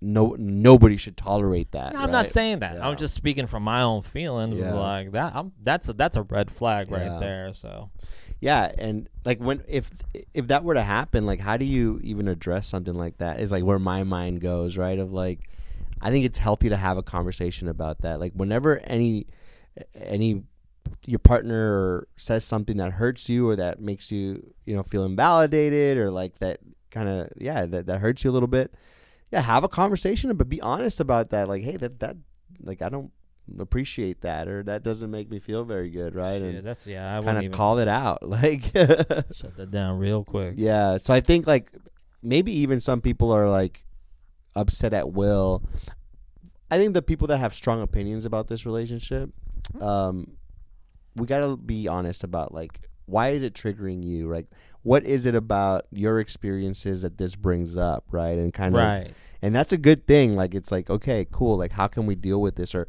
no 0.00 0.36
nobody 0.38 0.96
should 0.96 1.16
tolerate 1.16 1.72
that. 1.72 1.94
No, 1.94 2.00
I'm 2.00 2.10
not 2.10 2.28
saying 2.28 2.60
that. 2.60 2.76
Yeah. 2.76 2.88
I'm 2.88 2.96
just 2.96 3.14
speaking 3.14 3.46
from 3.46 3.64
my 3.64 3.82
own 3.82 4.02
feelings. 4.02 4.58
Yeah. 4.58 4.72
Like 4.74 5.12
that, 5.12 5.34
I'm, 5.34 5.52
that's 5.62 5.88
a 5.88 5.92
that's 5.92 6.16
a 6.16 6.22
red 6.22 6.50
flag 6.50 6.90
right 6.90 7.02
Yeah. 7.02 7.18
there. 7.18 7.52
So 7.52 7.90
Yeah, 8.40 8.70
and 8.78 9.08
like 9.24 9.38
when 9.38 9.62
if 9.66 9.90
if 10.34 10.48
that 10.48 10.62
were 10.62 10.74
to 10.74 10.82
happen, 10.82 11.26
like 11.26 11.40
how 11.40 11.56
do 11.56 11.64
you 11.64 12.00
even 12.04 12.28
address 12.28 12.68
something 12.68 12.94
like 12.94 13.18
that? 13.18 13.40
Is 13.40 13.50
like 13.50 13.64
where 13.64 13.78
my 13.80 14.04
mind 14.04 14.40
goes, 14.40 14.76
right? 14.76 14.98
Of 14.98 15.12
like, 15.12 15.40
I 16.00 16.10
think 16.10 16.24
it's 16.24 16.38
healthy 16.38 16.68
to 16.68 16.76
have 16.76 16.96
a 16.96 17.02
conversation 17.02 17.66
about 17.68 18.02
that. 18.02 18.20
Like 18.20 18.32
whenever 18.34 18.78
any 18.84 19.26
any 19.96 20.44
your 21.06 21.18
partner 21.18 22.06
says 22.16 22.44
something 22.44 22.76
that 22.78 22.92
hurts 22.92 23.28
you 23.28 23.48
or 23.48 23.56
that 23.56 23.80
makes 23.80 24.10
you 24.12 24.54
you 24.64 24.76
know 24.76 24.82
feel 24.82 25.04
invalidated 25.04 25.98
or 25.98 26.10
like 26.10 26.38
that 26.38 26.60
kind 26.90 27.08
of 27.08 27.28
yeah 27.36 27.66
that, 27.66 27.86
that 27.86 27.98
hurts 28.00 28.24
you 28.24 28.30
a 28.30 28.32
little 28.32 28.48
bit 28.48 28.72
yeah 29.30 29.40
have 29.40 29.64
a 29.64 29.68
conversation 29.68 30.34
but 30.36 30.48
be 30.48 30.60
honest 30.60 31.00
about 31.00 31.30
that 31.30 31.48
like 31.48 31.62
hey 31.62 31.76
that 31.76 32.00
that 32.00 32.16
like 32.60 32.82
i 32.82 32.88
don't 32.88 33.10
appreciate 33.58 34.20
that 34.20 34.46
or 34.46 34.62
that 34.62 34.82
doesn't 34.82 35.10
make 35.10 35.30
me 35.30 35.38
feel 35.38 35.64
very 35.64 35.90
good 35.90 36.14
right 36.14 36.42
yeah, 36.42 36.48
and 36.48 36.66
that's 36.66 36.86
yeah. 36.86 37.18
I 37.18 37.22
kind 37.22 37.46
of 37.46 37.52
call 37.52 37.78
it 37.78 37.88
out 37.88 38.22
like 38.28 38.64
shut 38.64 39.56
that 39.56 39.70
down 39.70 39.98
real 39.98 40.24
quick. 40.24 40.54
yeah 40.56 40.98
so 40.98 41.14
i 41.14 41.20
think 41.20 41.46
like 41.46 41.72
maybe 42.22 42.52
even 42.52 42.80
some 42.80 43.00
people 43.00 43.32
are 43.32 43.48
like 43.48 43.84
upset 44.54 44.92
at 44.92 45.12
will 45.12 45.62
i 46.70 46.76
think 46.76 46.92
the 46.94 47.02
people 47.02 47.28
that 47.28 47.38
have 47.38 47.54
strong 47.54 47.80
opinions 47.80 48.26
about 48.26 48.48
this 48.48 48.66
relationship 48.66 49.30
um 49.80 50.36
we 51.16 51.26
got 51.26 51.40
to 51.40 51.56
be 51.56 51.88
honest 51.88 52.24
about 52.24 52.52
like 52.52 52.80
why 53.06 53.30
is 53.30 53.42
it 53.42 53.54
triggering 53.54 54.04
you 54.04 54.30
like 54.30 54.46
what 54.88 55.04
is 55.04 55.26
it 55.26 55.34
about 55.34 55.80
your 55.90 56.18
experiences 56.20 57.02
that 57.02 57.18
this 57.18 57.36
brings 57.36 57.76
up 57.76 58.04
right 58.10 58.38
and 58.38 58.52
kind 58.54 58.74
of 58.74 58.80
Right. 58.82 59.10
and 59.42 59.54
that's 59.54 59.72
a 59.72 59.78
good 59.88 60.06
thing 60.06 60.34
like 60.34 60.54
it's 60.54 60.70
like 60.72 60.88
okay 60.90 61.26
cool 61.30 61.56
like 61.62 61.72
how 61.72 61.86
can 61.94 62.06
we 62.06 62.14
deal 62.14 62.40
with 62.40 62.56
this 62.56 62.74
or 62.74 62.88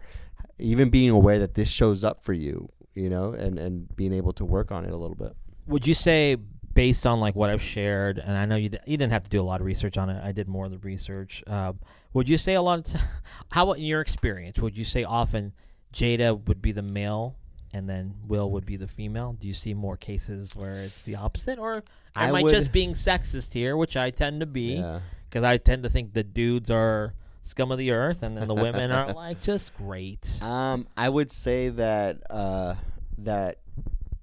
even 0.58 0.90
being 0.90 1.10
aware 1.10 1.40
that 1.40 1.54
this 1.56 1.70
shows 1.70 2.04
up 2.04 2.24
for 2.24 2.34
you 2.34 2.70
you 2.96 3.10
know 3.10 3.32
and 3.34 3.60
and 3.60 3.74
being 3.96 4.14
able 4.14 4.34
to 4.34 4.46
work 4.46 4.72
on 4.72 4.86
it 4.86 4.92
a 4.92 4.98
little 5.04 5.16
bit 5.26 5.34
Would 5.68 5.86
you 5.88 5.94
say, 5.94 6.36
based 6.74 7.06
on 7.06 7.20
like 7.20 7.36
what 7.36 7.50
I've 7.54 7.62
shared, 7.62 8.18
and 8.26 8.36
I 8.38 8.46
know 8.50 8.56
you 8.56 8.70
you 8.88 8.98
didn't 8.98 9.12
have 9.12 9.24
to 9.24 9.30
do 9.30 9.40
a 9.42 9.48
lot 9.52 9.60
of 9.62 9.66
research 9.68 9.98
on 9.98 10.10
it. 10.10 10.18
I 10.24 10.32
did 10.32 10.48
more 10.48 10.66
of 10.66 10.72
the 10.72 10.80
research. 10.94 11.44
Uh, 11.46 11.74
would 12.14 12.28
you 12.28 12.38
say 12.38 12.54
a 12.56 12.62
lot 12.62 12.80
of 12.80 12.86
t- 12.86 13.00
how 13.56 13.64
about 13.66 13.78
in 13.78 13.84
your 13.94 14.02
experience? 14.02 14.60
Would 14.64 14.76
you 14.78 14.86
say 14.86 15.04
often 15.04 15.54
Jada 15.94 16.30
would 16.48 16.62
be 16.62 16.72
the 16.72 16.82
male? 16.82 17.36
And 17.74 17.88
then 17.88 18.16
Will 18.28 18.50
would 18.52 18.66
be 18.66 18.78
the 18.78 18.88
female. 18.88 19.34
Do 19.34 19.48
you 19.48 19.54
see 19.54 19.74
more 19.74 19.96
cases 19.96 20.56
where 20.56 20.76
it's 20.76 21.04
the 21.04 21.16
opposite, 21.16 21.60
or 21.60 21.84
am 22.16 22.36
I 22.36 22.42
would- 22.44 22.52
just 22.52 22.72
being 22.72 22.94
sexist 22.94 23.54
here, 23.54 23.78
which 23.78 23.96
I 23.96 24.10
tend 24.10 24.40
to 24.42 24.48
be? 24.48 24.76
yeah 24.76 25.02
because 25.30 25.44
I 25.44 25.58
tend 25.58 25.84
to 25.84 25.90
think 25.90 26.14
the 26.14 26.24
dudes 26.24 26.72
are 26.72 27.14
scum 27.42 27.72
of 27.72 27.78
the 27.78 27.92
earth, 27.92 28.24
and 28.24 28.36
then 28.36 28.48
the 28.48 28.56
women 28.56 28.92
are 28.92 29.14
like 29.14 29.42
just 29.42 29.76
great. 29.78 30.40
Um, 30.42 30.88
I 30.98 31.08
would 31.08 31.32
say 31.32 31.70
that 31.70 32.18
uh, 32.30 32.76
that 33.20 33.60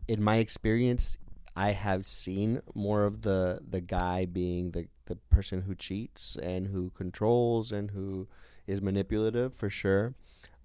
in 0.09 0.23
my 0.23 0.37
experience, 0.39 1.17
I 1.55 1.71
have 1.71 2.05
seen 2.05 2.61
more 2.75 3.05
of 3.05 3.23
the 3.23 3.61
the 3.69 3.81
guy 3.81 4.27
being 4.27 4.73
the 4.73 4.89
the 5.07 5.17
person 5.31 5.63
who 5.63 5.75
cheats 5.75 6.37
and 6.43 6.67
who 6.69 6.91
controls 6.91 7.71
and 7.71 7.93
who 7.93 8.27
is 8.67 8.83
manipulative 8.83 9.55
for 9.55 9.71
sure. 9.71 10.15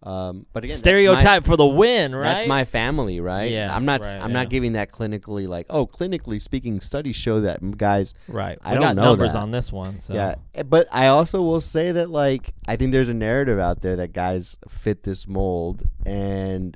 Um, 0.03 0.47
but 0.51 0.63
again, 0.63 0.73
that's 0.73 0.85
my- 0.85 0.91
Stereotype 0.91 1.43
for 1.43 1.55
the 1.55 1.65
win, 1.65 2.15
right? 2.15 2.23
That's 2.23 2.47
my 2.47 2.65
family, 2.65 3.19
right? 3.19 3.51
Yeah, 3.51 3.75
I'm 3.75 3.85
not. 3.85 4.01
right, 4.01 4.17
I'm 4.17 4.31
yeah. 4.31 4.33
not 4.33 4.49
giving 4.49 4.73
that 4.73 4.91
clinically. 4.91 5.47
Like, 5.47 5.67
oh, 5.69 5.85
clinically 5.85 6.41
speaking, 6.41 6.81
studies 6.81 7.15
show 7.15 7.41
that 7.41 7.77
guys. 7.77 8.13
right. 8.27 8.57
I 8.63 8.71
we 8.71 8.75
don't 8.75 8.83
got 8.83 8.95
know 8.95 9.03
numbers 9.03 9.33
that. 9.33 9.39
on 9.39 9.51
this 9.51 9.71
one, 9.71 9.99
so 9.99 10.13
Yeah, 10.13 10.35
eh, 10.55 10.63
but 10.63 10.87
I 10.91 11.07
also 11.07 11.41
will 11.41 11.61
say 11.61 11.91
that 11.91 12.09
like 12.09 12.53
I 12.67 12.77
think 12.77 12.91
there's 12.91 13.09
a 13.09 13.13
narrative 13.13 13.59
out 13.59 13.81
there 13.81 13.95
that 13.97 14.11
guys 14.13 14.57
fit 14.67 15.03
this 15.03 15.27
mold, 15.27 15.83
and 16.05 16.75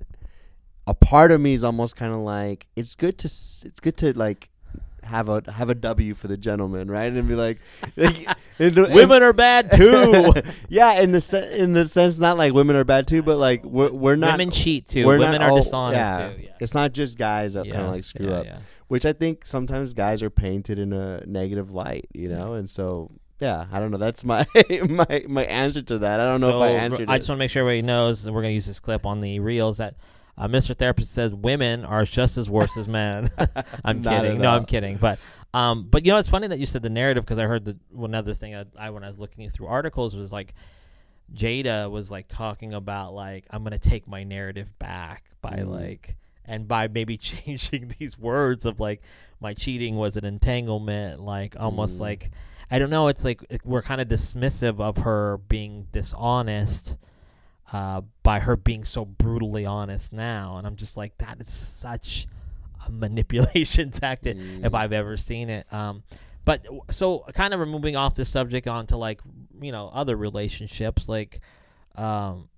a 0.87 0.93
part 0.93 1.31
of 1.31 1.41
me 1.41 1.53
is 1.53 1.63
almost 1.63 1.95
kind 1.95 2.13
of 2.13 2.19
like 2.19 2.67
it's 2.75 2.93
good 2.93 3.17
to 3.19 3.25
it's 3.25 3.79
good 3.81 3.97
to 3.97 4.15
like 4.17 4.49
have 5.05 5.29
a 5.29 5.43
have 5.51 5.69
a 5.69 5.75
W 5.75 6.13
for 6.13 6.27
the 6.27 6.37
gentleman, 6.37 6.89
right? 6.89 7.11
And 7.11 7.27
be 7.27 7.35
like, 7.35 7.59
like 7.97 8.27
and- 8.59 8.77
and- 8.77 8.93
women 8.93 9.23
are 9.23 9.33
bad 9.33 9.71
too. 9.71 10.33
yeah, 10.69 11.01
in 11.01 11.11
the 11.11 11.21
se- 11.21 11.59
in 11.59 11.73
the 11.73 11.87
sense 11.87 12.19
not 12.19 12.37
like 12.37 12.53
women 12.53 12.75
are 12.75 12.83
bad 12.83 13.07
too, 13.07 13.21
but 13.21 13.37
like 13.37 13.63
we're 13.63 13.91
we're 13.91 14.15
not 14.15 14.33
women 14.33 14.51
cheat 14.51 14.87
too. 14.87 15.07
Women 15.07 15.41
are 15.41 15.51
all- 15.51 15.57
dishonest 15.57 15.97
yeah. 15.97 16.29
too. 16.29 16.41
Yeah. 16.41 16.49
It's 16.59 16.73
not 16.73 16.93
just 16.93 17.17
guys 17.17 17.53
that 17.53 17.65
kind 17.65 17.85
of 17.85 17.93
like 17.93 18.03
screw 18.03 18.27
yeah, 18.27 18.35
up, 18.35 18.45
yeah. 18.45 18.59
which 18.87 19.05
I 19.05 19.13
think 19.13 19.45
sometimes 19.45 19.93
guys 19.93 20.23
are 20.23 20.29
painted 20.29 20.79
in 20.79 20.93
a 20.93 21.25
negative 21.25 21.71
light, 21.71 22.07
you 22.13 22.29
know, 22.29 22.53
and 22.53 22.69
so 22.69 23.11
yeah, 23.39 23.65
I 23.71 23.79
don't 23.79 23.91
know. 23.91 23.97
That's 23.97 24.23
my 24.23 24.45
my 24.89 25.25
my 25.27 25.45
answer 25.45 25.81
to 25.81 25.99
that. 25.99 26.19
I 26.19 26.31
don't 26.31 26.41
know 26.41 26.63
if 26.63 26.69
I 26.69 26.69
answered 26.69 27.09
I 27.09 27.17
just 27.17 27.29
want 27.29 27.37
to 27.37 27.43
make 27.43 27.51
sure 27.51 27.61
everybody 27.61 27.81
knows, 27.81 28.25
and 28.25 28.33
we're 28.33 28.41
going 28.41 28.51
to 28.51 28.55
use 28.55 28.67
this 28.67 28.79
clip 28.79 29.05
on 29.05 29.19
the 29.19 29.39
reels 29.39 29.77
that 29.79 29.95
uh, 30.37 30.47
Mr. 30.47 30.75
Therapist 30.75 31.13
says 31.13 31.33
women 31.33 31.85
are 31.85 32.03
just 32.05 32.37
as 32.37 32.49
worse 32.49 32.75
as 32.77 32.87
men. 32.87 33.29
I'm 33.85 34.01
Not 34.01 34.21
kidding. 34.23 34.41
No, 34.41 34.49
all. 34.49 34.57
I'm 34.57 34.65
kidding. 34.65 34.97
But 34.97 35.23
um, 35.53 35.87
but 35.89 36.05
you 36.05 36.11
know, 36.11 36.17
it's 36.17 36.29
funny 36.29 36.47
that 36.47 36.59
you 36.59 36.65
said 36.65 36.81
the 36.83 36.89
narrative 36.89 37.23
because 37.23 37.39
I 37.39 37.43
heard 37.43 37.63
the 37.65 37.77
one 37.91 38.13
other 38.13 38.33
thing 38.33 38.55
I, 38.55 38.65
I 38.77 38.89
when 38.89 39.03
I 39.03 39.07
was 39.07 39.19
looking 39.19 39.49
through 39.49 39.67
articles 39.67 40.15
was 40.15 40.33
like 40.33 40.53
Jada 41.33 41.89
was 41.89 42.11
like 42.11 42.27
talking 42.27 42.73
about 42.73 43.13
like 43.13 43.45
I'm 43.49 43.63
gonna 43.63 43.77
take 43.79 44.07
my 44.07 44.23
narrative 44.23 44.77
back 44.79 45.23
by 45.41 45.51
Mm. 45.59 45.67
like 45.69 46.15
and 46.45 46.67
by 46.67 46.87
maybe 46.87 47.17
changing 47.31 47.93
these 47.97 48.17
words 48.17 48.65
of 48.65 48.79
like 48.79 49.01
my 49.39 49.53
cheating 49.53 49.95
was 49.95 50.17
an 50.17 50.25
entanglement, 50.25 51.21
like 51.21 51.55
almost 51.59 51.97
Mm. 51.97 52.01
like 52.01 52.31
I 52.69 52.79
don't 52.79 52.89
know. 52.89 53.07
It's 53.07 53.23
like 53.23 53.43
we're 53.63 53.81
kind 53.83 54.01
of 54.01 54.07
dismissive 54.07 54.79
of 54.79 54.97
her 54.97 55.37
being 55.37 55.87
dishonest 55.91 56.97
uh, 57.73 58.01
by 58.23 58.39
her 58.39 58.55
being 58.55 58.83
so 58.83 59.05
brutally 59.05 59.65
honest 59.65 60.13
now, 60.13 60.57
and 60.57 60.67
I'm 60.67 60.75
just 60.75 60.97
like 60.97 61.17
that 61.19 61.39
is 61.41 61.47
such 61.47 62.27
a 62.87 62.91
manipulation 62.91 63.91
tactic 63.91 64.37
if 64.37 64.71
Mm. 64.71 64.75
I've 64.75 64.93
ever 64.93 65.17
seen 65.17 65.49
it. 65.49 65.71
Um, 65.73 66.03
but 66.43 66.65
so 66.91 67.19
kind 67.33 67.53
of 67.53 67.67
moving 67.67 67.95
off 67.95 68.13
the 68.15 68.25
subject 68.25 68.67
onto 68.67 68.95
like 68.97 69.19
you 69.61 69.71
know 69.71 69.89
other 69.93 70.15
relationships, 70.15 71.09
like 71.09 71.39
um, 71.95 72.49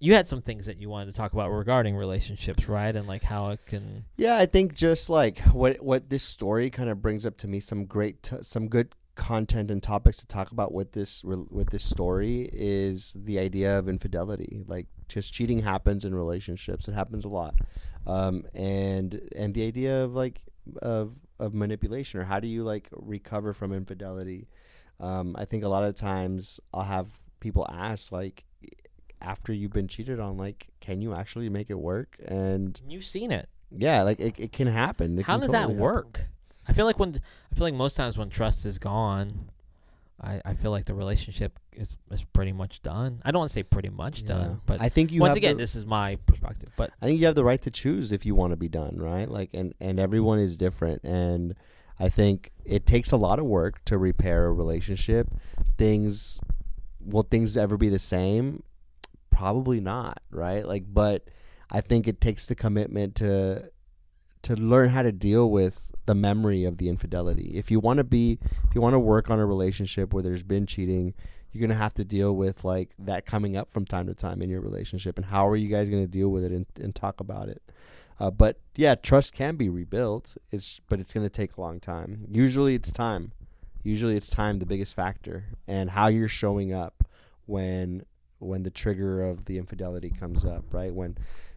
you 0.00 0.14
had 0.14 0.26
some 0.28 0.40
things 0.42 0.66
that 0.66 0.78
you 0.78 0.88
wanted 0.88 1.06
to 1.12 1.18
talk 1.18 1.32
about 1.32 1.50
regarding 1.50 1.96
relationships, 1.96 2.68
right? 2.68 2.94
And 2.94 3.06
like 3.06 3.22
how 3.22 3.50
it 3.50 3.60
can. 3.66 4.04
Yeah, 4.16 4.36
I 4.38 4.46
think 4.46 4.74
just 4.74 5.10
like 5.10 5.38
what 5.52 5.82
what 5.82 6.08
this 6.10 6.22
story 6.22 6.70
kind 6.70 6.88
of 6.88 7.02
brings 7.02 7.26
up 7.26 7.36
to 7.38 7.48
me 7.48 7.60
some 7.60 7.84
great 7.86 8.22
t- 8.22 8.36
some 8.42 8.68
good 8.68 8.94
content 9.14 9.70
and 9.70 9.82
topics 9.82 10.16
to 10.18 10.26
talk 10.26 10.50
about 10.50 10.72
with 10.72 10.92
this 10.92 11.22
with 11.24 11.70
this 11.70 11.84
story 11.84 12.48
is 12.52 13.16
the 13.18 13.38
idea 13.38 13.78
of 13.78 13.88
infidelity. 13.88 14.62
Like 14.66 14.86
just 15.08 15.32
cheating 15.32 15.62
happens 15.62 16.04
in 16.04 16.14
relationships. 16.14 16.88
It 16.88 16.94
happens 16.94 17.24
a 17.24 17.28
lot. 17.28 17.54
Um, 18.06 18.44
and 18.54 19.20
and 19.36 19.54
the 19.54 19.66
idea 19.66 20.04
of 20.04 20.14
like 20.14 20.40
of 20.82 21.14
of 21.38 21.54
manipulation 21.54 22.20
or 22.20 22.24
how 22.24 22.40
do 22.40 22.48
you 22.48 22.62
like 22.64 22.88
recover 22.92 23.52
from 23.52 23.72
infidelity? 23.72 24.48
Um, 25.00 25.34
I 25.38 25.44
think 25.44 25.64
a 25.64 25.68
lot 25.68 25.84
of 25.84 25.94
times 25.94 26.60
I'll 26.72 26.82
have 26.82 27.08
people 27.40 27.66
ask 27.70 28.12
like 28.12 28.44
after 29.20 29.52
you've 29.52 29.72
been 29.72 29.88
cheated 29.88 30.20
on 30.20 30.36
like 30.36 30.68
can 30.80 31.00
you 31.00 31.14
actually 31.14 31.48
make 31.48 31.70
it 31.70 31.78
work 31.78 32.16
and 32.26 32.80
You've 32.86 33.04
seen 33.04 33.30
it. 33.32 33.48
yeah, 33.70 34.02
like 34.02 34.20
it, 34.20 34.38
it 34.38 34.52
can 34.52 34.66
happen. 34.66 35.18
It 35.18 35.24
How 35.24 35.34
can 35.34 35.40
does 35.42 35.50
totally 35.50 35.74
that 35.74 35.80
work? 35.80 36.28
I 36.66 36.72
feel 36.72 36.86
like 36.86 36.98
when 36.98 37.20
I 37.52 37.54
feel 37.54 37.66
like 37.66 37.74
most 37.74 37.96
times 37.96 38.16
when 38.18 38.30
trust 38.30 38.66
is 38.66 38.78
gone, 38.78 39.50
I, 40.20 40.40
I 40.44 40.54
feel 40.54 40.70
like 40.70 40.84
the 40.86 40.94
relationship 40.94 41.58
is, 41.72 41.96
is 42.10 42.24
pretty 42.24 42.52
much 42.52 42.82
done. 42.82 43.20
I 43.24 43.30
don't 43.30 43.40
want 43.40 43.50
to 43.50 43.54
say 43.54 43.62
pretty 43.62 43.90
much 43.90 44.20
happen. 44.20 44.36
done, 44.36 44.60
but 44.64 44.80
I 44.80 44.88
think 44.88 45.12
you 45.12 45.20
once 45.20 45.36
again, 45.36 45.56
the, 45.56 45.62
this 45.62 45.74
is 45.74 45.84
my 45.84 46.16
perspective. 46.26 46.70
But 46.76 46.90
I 47.02 47.06
think 47.06 47.20
you 47.20 47.26
have 47.26 47.34
the 47.34 47.44
right 47.44 47.60
to 47.62 47.70
choose 47.70 48.12
if 48.12 48.24
you 48.24 48.34
want 48.34 48.52
to 48.52 48.56
be 48.56 48.68
done, 48.68 48.96
right? 48.98 49.28
Like, 49.28 49.50
and 49.52 49.74
and 49.80 49.98
everyone 49.98 50.38
is 50.38 50.56
different, 50.56 51.02
and 51.04 51.54
I 51.98 52.08
think 52.08 52.52
it 52.64 52.86
takes 52.86 53.12
a 53.12 53.16
lot 53.16 53.38
of 53.38 53.44
work 53.44 53.84
to 53.86 53.98
repair 53.98 54.46
a 54.46 54.52
relationship. 54.52 55.28
Things, 55.76 56.40
will 57.00 57.22
things 57.22 57.56
ever 57.56 57.76
be 57.76 57.88
the 57.88 57.98
same? 57.98 58.62
Probably 59.30 59.80
not, 59.80 60.20
right? 60.30 60.66
Like, 60.66 60.84
but 60.88 61.28
I 61.70 61.80
think 61.80 62.06
it 62.06 62.20
takes 62.20 62.46
the 62.46 62.54
commitment 62.54 63.16
to 63.16 63.70
to 64.44 64.56
learn 64.56 64.90
how 64.90 65.02
to 65.02 65.12
deal 65.12 65.50
with 65.50 65.92
the 66.06 66.14
memory 66.14 66.64
of 66.64 66.78
the 66.78 66.88
infidelity. 66.88 67.52
If 67.54 67.70
you 67.70 67.80
want 67.80 67.98
to 67.98 68.04
be, 68.04 68.38
if 68.42 68.74
you 68.74 68.80
want 68.80 68.94
to 68.94 68.98
work 68.98 69.30
on 69.30 69.40
a 69.40 69.46
relationship 69.46 70.12
where 70.12 70.22
there's 70.22 70.42
been 70.42 70.66
cheating, 70.66 71.14
you're 71.50 71.66
gonna 71.66 71.78
have 71.78 71.94
to 71.94 72.04
deal 72.04 72.34
with 72.34 72.64
like 72.64 72.90
that 72.98 73.26
coming 73.26 73.56
up 73.56 73.70
from 73.70 73.84
time 73.84 74.06
to 74.08 74.14
time 74.14 74.42
in 74.42 74.50
your 74.50 74.60
relationship, 74.60 75.16
and 75.16 75.26
how 75.26 75.48
are 75.48 75.56
you 75.56 75.68
guys 75.68 75.88
gonna 75.88 76.06
deal 76.06 76.28
with 76.28 76.44
it 76.44 76.52
and, 76.52 76.66
and 76.80 76.94
talk 76.94 77.20
about 77.20 77.48
it? 77.48 77.62
Uh, 78.20 78.30
but 78.30 78.58
yeah, 78.76 78.94
trust 78.94 79.32
can 79.32 79.56
be 79.56 79.68
rebuilt. 79.68 80.36
It's 80.50 80.80
but 80.88 81.00
it's 81.00 81.12
gonna 81.12 81.28
take 81.28 81.56
a 81.56 81.60
long 81.60 81.80
time. 81.80 82.26
Usually, 82.30 82.74
it's 82.74 82.92
time. 82.92 83.32
Usually, 83.82 84.16
it's 84.16 84.30
time 84.30 84.58
the 84.58 84.66
biggest 84.66 84.94
factor, 84.94 85.44
and 85.68 85.90
how 85.90 86.08
you're 86.08 86.28
showing 86.28 86.72
up 86.72 87.04
when 87.46 88.04
when 88.40 88.62
the 88.62 88.70
trigger 88.70 89.22
of 89.22 89.44
the 89.46 89.58
infidelity 89.58 90.10
comes 90.10 90.44
up, 90.44 90.64
right? 90.72 90.92
When 90.92 91.16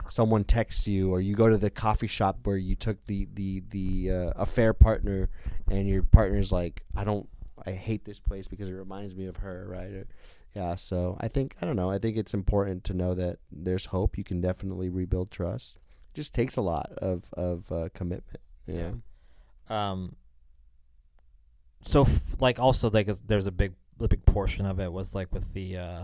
someone 0.10 0.44
texts 0.44 0.88
you 0.88 1.12
or 1.12 1.22
you 1.22 1.36
go 1.36 1.50
to 1.50 1.58
the 1.58 1.70
coffee 1.70 2.08
shop 2.08 2.40
where 2.44 2.58
you 2.58 2.76
took 2.76 3.06
the 3.06 3.28
the 3.34 3.64
the 3.70 4.12
uh, 4.12 4.34
affair 4.36 4.74
partner 4.74 5.30
and 5.70 5.88
your 5.88 6.04
partner's 6.04 6.52
like 6.52 6.84
I 6.96 7.04
don't 7.04 7.28
I 7.66 7.72
hate 7.72 8.06
this 8.06 8.20
place 8.20 8.48
because 8.48 8.70
it 8.70 8.74
reminds 8.74 9.16
me 9.16 9.26
of 9.26 9.38
her 9.38 9.68
right? 9.70 9.92
Or, 9.92 10.08
yeah 10.54 10.76
so 10.76 11.18
I 11.20 11.28
think 11.28 11.56
I 11.62 11.66
don't 11.66 11.76
know 11.76 11.92
I 11.92 11.98
think 11.98 12.18
it's 12.18 12.34
important 12.34 12.84
to 12.86 12.94
know 12.94 13.14
that 13.14 13.40
there's 13.52 13.86
hope. 13.86 14.18
You 14.18 14.24
can 14.24 14.42
definitely 14.42 14.90
rebuild 14.90 15.32
trust. 15.32 15.78
It 16.14 16.16
just 16.16 16.34
takes 16.34 16.58
a 16.58 16.62
lot 16.62 16.92
of 16.98 17.30
of 17.34 17.72
uh, 17.72 17.90
commitment 17.94 18.40
yeah. 18.68 18.92
um, 19.70 20.16
so 21.82 22.02
f- 22.02 22.40
like 22.40 22.60
also 22.60 22.90
like 22.90 23.08
there's 23.26 23.48
a 23.48 23.52
big 23.52 23.74
the 23.98 24.08
big 24.08 24.26
portion 24.26 24.66
of 24.66 24.80
it 24.80 24.92
was 24.92 25.16
like 25.16 25.34
with 25.34 25.54
the 25.54 25.78
uh 25.78 26.04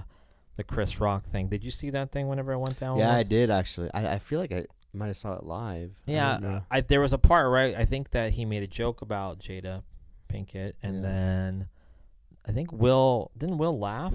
the 0.55 0.63
Chris 0.63 0.99
Rock 0.99 1.23
thing. 1.25 1.47
Did 1.47 1.63
you 1.63 1.71
see 1.71 1.89
that 1.91 2.11
thing 2.11 2.27
whenever 2.27 2.51
it 2.53 2.59
went 2.59 2.79
down? 2.79 2.97
yeah 2.97 3.13
I 3.13 3.23
did 3.23 3.49
actually 3.49 3.89
I, 3.93 4.13
I 4.15 4.19
feel 4.19 4.39
like 4.39 4.51
I 4.51 4.65
might 4.93 5.07
have 5.07 5.17
saw 5.17 5.33
it 5.35 5.43
live 5.43 5.91
Yeah, 6.05 6.37
don't. 6.39 6.63
I, 6.69 6.81
there 6.81 7.01
was 7.01 7.13
a 7.13 7.17
part 7.17 7.49
right. 7.51 7.75
I 7.75 7.85
think 7.85 8.11
that 8.11 8.33
he 8.33 8.45
made 8.45 8.61
a 8.63 8.67
joke 8.67 9.01
about 9.01 9.39
Jada 9.39 9.81
Pinkett, 10.29 10.73
and 10.83 10.95
Yeah. 10.97 11.01
then 11.01 11.67
I 12.47 12.51
think 12.51 12.71
Will 12.71 13.31
didn't 13.37 13.57
Will 13.57 13.73
laugh, 13.73 14.13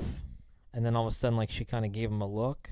and 0.72 0.84
then 0.84 0.94
all 0.94 1.06
of 1.06 1.12
a 1.12 1.14
sudden 1.14 1.36
like 1.36 1.50
she 1.50 1.64
kind 1.64 1.84
of 1.84 1.92
gave 1.92 2.10
him 2.10 2.20
a 2.20 2.26
look, 2.26 2.70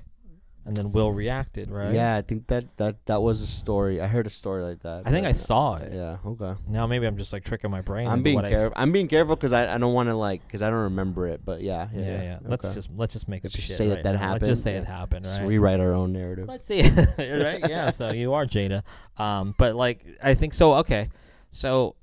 and 0.67 0.75
then 0.75 0.91
Will 0.91 1.11
reacted 1.11 1.71
right. 1.71 1.93
yeah 1.93 2.17
I 2.17 2.21
think 2.21 2.47
that 2.47 2.65
that 2.77 3.05
that 3.07 3.21
was 3.21 3.41
a 3.41 3.47
story 3.47 4.01
I 4.01 4.07
heard 4.07 4.27
a 4.27 4.29
story 4.29 4.63
like 4.63 4.81
that 4.83 5.03
I 5.05 5.11
think 5.11 5.25
I 5.25 5.31
saw 5.31 5.75
it. 5.77 5.93
yeah 5.93 6.17
okay 6.25 6.53
Now 6.67 6.85
maybe 6.87 7.07
I'm 7.07 7.17
just 7.17 7.31
like 7.33 7.43
tricking 7.45 7.71
my 7.71 7.81
brain. 7.81 8.05
I'm 8.07 8.15
into 8.19 8.23
being 8.25 8.35
what 8.35 8.45
I 8.45 8.49
s- 8.51 8.59
careful. 8.59 8.73
I'm 8.75 8.91
being 8.91 9.07
careful 9.07 9.35
because 9.35 9.53
I, 9.53 9.73
I 9.73 9.77
don't 9.77 9.93
want 9.93 10.09
to 10.09 10.15
like 10.15 10.45
because 10.45 10.61
I 10.61 10.69
don't 10.69 10.83
remember 10.91 11.27
it. 11.27 11.41
But 11.45 11.61
yeah, 11.61 11.87
Yeah, 11.93 12.01
yeah. 12.01 12.21
yeah. 12.23 12.39
Let's 12.43 12.65
okay. 12.65 12.75
just 12.75 12.89
let's 12.95 13.13
just 13.13 13.27
make 13.27 13.43
Let's 13.43 13.55
up 13.55 13.57
just 13.59 13.67
shit 13.69 13.77
say 13.77 13.87
that 13.87 13.95
right 13.95 14.03
that 14.03 14.15
now. 14.19 14.33
Let's 14.33 14.45
just 14.45 14.63
happened, 14.63 14.63
say 14.63 14.73
yeah. 14.73 14.81
it 14.81 14.85
happened, 14.99 15.25
Just 15.25 15.39
right? 15.39 15.47
rewrite 15.47 15.79
our 15.79 15.93
own 15.93 16.11
narrative. 16.13 16.47
Let's 16.47 16.65
see, 16.65 16.81
right? 17.17 17.63
Yeah. 17.69 17.89
So 17.91 18.11
you 18.11 18.33
are 18.33 18.45
Jada, 18.45 18.83
um, 19.17 19.55
but 19.57 19.75
like 19.75 20.05
I 20.23 20.33
think 20.33 20.53
so. 20.53 20.75
Okay, 20.83 21.09
so 21.49 21.95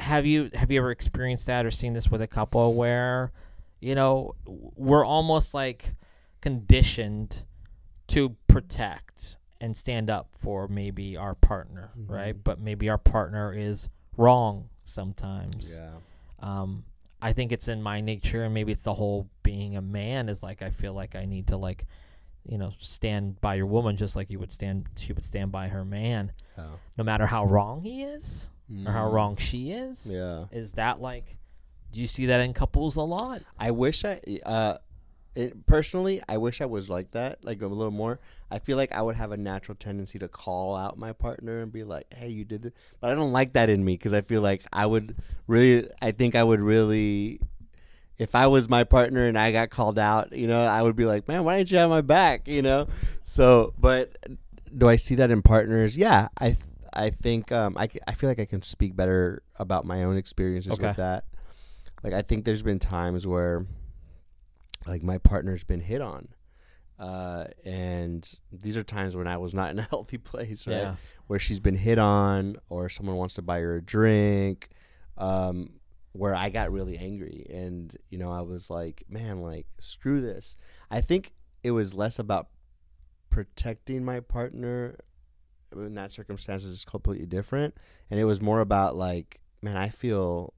have 0.00 0.24
you 0.24 0.50
have 0.54 0.70
you 0.70 0.78
ever 0.80 0.90
experienced 0.90 1.46
that 1.48 1.66
or 1.66 1.70
seen 1.70 1.92
this 1.92 2.10
with 2.10 2.22
a 2.22 2.26
couple 2.26 2.74
where, 2.74 3.32
you 3.80 3.94
know, 3.94 4.34
we're 4.46 5.04
almost 5.04 5.52
like 5.54 5.94
conditioned 6.40 7.42
to 8.08 8.30
protect 8.48 9.38
and 9.60 9.76
stand 9.76 10.10
up 10.10 10.28
for 10.32 10.68
maybe 10.68 11.16
our 11.16 11.34
partner, 11.34 11.90
Mhm. 11.98 12.10
right? 12.10 12.44
But 12.44 12.60
maybe 12.60 12.88
our 12.88 12.98
partner 12.98 13.52
is 13.52 13.88
wrong 14.16 14.68
sometimes 14.84 15.78
Yeah. 15.78 15.98
um 16.38 16.84
i 17.20 17.32
think 17.32 17.50
it's 17.52 17.66
in 17.68 17.82
my 17.82 18.00
nature 18.00 18.44
and 18.44 18.54
maybe 18.54 18.70
it's 18.72 18.84
the 18.84 18.94
whole 18.94 19.28
being 19.42 19.76
a 19.76 19.82
man 19.82 20.28
is 20.28 20.42
like 20.42 20.62
i 20.62 20.70
feel 20.70 20.94
like 20.94 21.14
i 21.16 21.24
need 21.26 21.48
to 21.48 21.56
like 21.56 21.84
you 22.48 22.56
know 22.56 22.70
stand 22.78 23.38
by 23.40 23.54
your 23.56 23.66
woman 23.66 23.96
just 23.96 24.14
like 24.16 24.30
you 24.30 24.38
would 24.38 24.52
stand 24.52 24.86
she 24.96 25.12
would 25.12 25.24
stand 25.24 25.50
by 25.52 25.66
her 25.68 25.84
man 25.84 26.32
Oh. 26.56 26.78
no 26.96 27.04
matter 27.04 27.26
how 27.26 27.44
wrong 27.46 27.82
he 27.82 28.04
is 28.04 28.48
or 28.86 28.92
how 28.92 29.08
Mm. 29.08 29.12
wrong 29.12 29.36
she 29.36 29.72
is 29.72 30.10
Yeah. 30.10 30.46
is 30.50 30.72
that 30.72 31.00
like 31.00 31.36
do 31.92 32.00
you 32.00 32.06
see 32.06 32.26
that 32.26 32.40
in 32.40 32.52
couples 32.54 32.96
a 32.96 33.02
lot 33.02 33.42
I 33.58 33.70
wish 33.72 34.04
I 34.04 34.20
uh, 34.46 34.78
it, 35.36 35.66
personally, 35.66 36.22
I 36.28 36.38
wish 36.38 36.60
I 36.60 36.66
was 36.66 36.88
like 36.88 37.10
that, 37.12 37.44
like 37.44 37.60
a 37.62 37.66
little 37.66 37.92
more. 37.92 38.18
I 38.50 38.58
feel 38.58 38.76
like 38.76 38.92
I 38.92 39.02
would 39.02 39.16
have 39.16 39.32
a 39.32 39.36
natural 39.36 39.76
tendency 39.76 40.18
to 40.18 40.28
call 40.28 40.76
out 40.76 40.98
my 40.98 41.12
partner 41.12 41.60
and 41.60 41.72
be 41.72 41.84
like, 41.84 42.12
"Hey, 42.12 42.28
you 42.28 42.44
did 42.44 42.62
this," 42.62 42.72
but 43.00 43.10
I 43.10 43.14
don't 43.14 43.32
like 43.32 43.52
that 43.52 43.68
in 43.68 43.84
me 43.84 43.94
because 43.94 44.12
I 44.12 44.20
feel 44.22 44.40
like 44.40 44.62
I 44.72 44.86
would 44.86 45.16
really. 45.46 45.88
I 46.00 46.12
think 46.12 46.34
I 46.34 46.42
would 46.42 46.60
really. 46.60 47.40
If 48.18 48.34
I 48.34 48.46
was 48.46 48.68
my 48.70 48.84
partner 48.84 49.26
and 49.26 49.38
I 49.38 49.52
got 49.52 49.68
called 49.68 49.98
out, 49.98 50.32
you 50.32 50.46
know, 50.46 50.60
I 50.64 50.80
would 50.80 50.96
be 50.96 51.04
like, 51.04 51.28
"Man, 51.28 51.44
why 51.44 51.58
didn't 51.58 51.70
you 51.70 51.78
have 51.78 51.90
my 51.90 52.00
back?" 52.00 52.48
You 52.48 52.62
know. 52.62 52.86
So, 53.24 53.74
but 53.78 54.16
do 54.76 54.88
I 54.88 54.96
see 54.96 55.16
that 55.16 55.30
in 55.30 55.42
partners? 55.42 55.98
Yeah, 55.98 56.28
I 56.40 56.56
I 56.94 57.10
think 57.10 57.52
um, 57.52 57.76
I, 57.76 57.88
I 58.06 58.12
feel 58.14 58.30
like 58.30 58.40
I 58.40 58.46
can 58.46 58.62
speak 58.62 58.96
better 58.96 59.42
about 59.56 59.84
my 59.84 60.04
own 60.04 60.16
experiences 60.16 60.72
Okay. 60.72 60.86
with 60.88 60.96
that. 60.96 61.24
Like 62.02 62.14
I 62.14 62.22
think 62.22 62.44
there's 62.44 62.62
been 62.62 62.78
times 62.78 63.26
where 63.26 63.66
like 64.86 65.02
my 65.02 65.18
partner's 65.18 65.64
been 65.64 65.80
hit 65.80 66.00
on. 66.00 66.28
Uh, 66.98 67.44
and 67.64 68.38
these 68.50 68.76
are 68.76 68.82
times 68.82 69.14
when 69.14 69.26
I 69.26 69.36
was 69.36 69.54
not 69.54 69.70
in 69.70 69.78
a 69.78 69.82
healthy 69.90 70.18
place, 70.18 70.66
right? 70.66 70.76
yeah 70.76 70.96
Where 71.26 71.38
she's 71.38 71.60
been 71.60 71.76
hit 71.76 71.98
on 71.98 72.56
or 72.68 72.88
someone 72.88 73.16
wants 73.16 73.34
to 73.34 73.42
buy 73.42 73.60
her 73.60 73.76
a 73.76 73.82
drink. 73.82 74.68
Um, 75.18 75.80
where 76.12 76.34
I 76.34 76.48
got 76.48 76.72
really 76.72 76.96
angry 76.96 77.46
and 77.50 77.94
you 78.08 78.16
know 78.16 78.30
I 78.30 78.40
was 78.40 78.70
like, 78.70 79.04
man, 79.08 79.40
like 79.42 79.66
screw 79.78 80.20
this. 80.20 80.56
I 80.90 81.00
think 81.02 81.32
it 81.62 81.72
was 81.72 81.94
less 81.94 82.18
about 82.18 82.48
protecting 83.28 84.04
my 84.04 84.20
partner 84.20 84.96
in 85.72 85.94
that 85.94 86.12
circumstances 86.12 86.70
is 86.70 86.84
completely 86.84 87.26
different 87.26 87.74
and 88.10 88.18
it 88.18 88.24
was 88.24 88.40
more 88.40 88.60
about 88.60 88.96
like 88.96 89.40
man 89.60 89.76
i 89.76 89.88
feel 89.88 90.54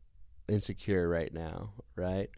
insecure 0.49 1.09
right 1.09 1.33
now 1.33 1.73
right 1.97 2.29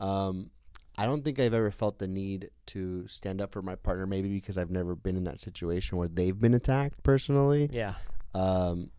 um 0.00 0.50
i 0.98 1.04
don't 1.06 1.24
think 1.24 1.38
i've 1.40 1.54
ever 1.54 1.70
felt 1.70 1.98
the 1.98 2.08
need 2.08 2.50
to 2.66 3.06
stand 3.06 3.40
up 3.40 3.52
for 3.52 3.62
my 3.62 3.74
partner 3.76 4.06
maybe 4.06 4.28
because 4.28 4.56
i've 4.58 4.70
never 4.70 4.94
been 4.94 5.16
in 5.16 5.24
that 5.24 5.40
situation 5.40 5.98
where 5.98 6.08
they've 6.08 6.40
been 6.40 6.54
attacked 6.54 7.02
personally 7.02 7.68
yeah 7.72 7.94
um 8.34 8.90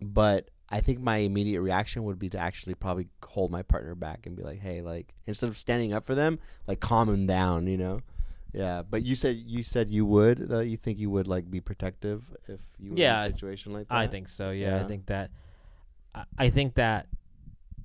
but 0.00 0.50
i 0.70 0.80
think 0.80 1.00
my 1.00 1.18
immediate 1.18 1.60
reaction 1.62 2.04
would 2.04 2.18
be 2.18 2.28
to 2.28 2.38
actually 2.38 2.74
probably 2.74 3.08
hold 3.24 3.50
my 3.50 3.62
partner 3.62 3.94
back 3.94 4.26
and 4.26 4.36
be 4.36 4.42
like 4.42 4.60
hey 4.60 4.80
like 4.82 5.14
instead 5.26 5.48
of 5.48 5.56
standing 5.56 5.92
up 5.92 6.04
for 6.04 6.14
them 6.14 6.38
like 6.66 6.80
calm 6.80 7.08
them 7.08 7.26
down 7.26 7.66
you 7.66 7.76
know 7.76 8.00
Yeah, 8.52 8.82
but 8.82 9.02
you 9.04 9.14
said 9.14 9.36
you 9.36 9.62
said 9.62 9.90
you 9.90 10.06
would. 10.06 10.50
Uh, 10.50 10.60
you 10.60 10.78
think 10.78 10.98
you 10.98 11.10
would 11.10 11.28
like 11.28 11.50
be 11.50 11.60
protective 11.60 12.24
if 12.48 12.60
you 12.78 12.92
were 12.92 12.98
Yeah, 12.98 13.20
in 13.26 13.30
a 13.30 13.32
situation 13.34 13.74
like 13.74 13.88
that? 13.88 13.94
I 13.94 14.06
think 14.06 14.26
so. 14.26 14.50
Yeah, 14.50 14.80
I 14.80 14.84
think 14.88 15.04
that. 15.06 15.30
I- 16.14 16.24
I 16.38 16.48
think 16.48 16.74
that 16.76 17.06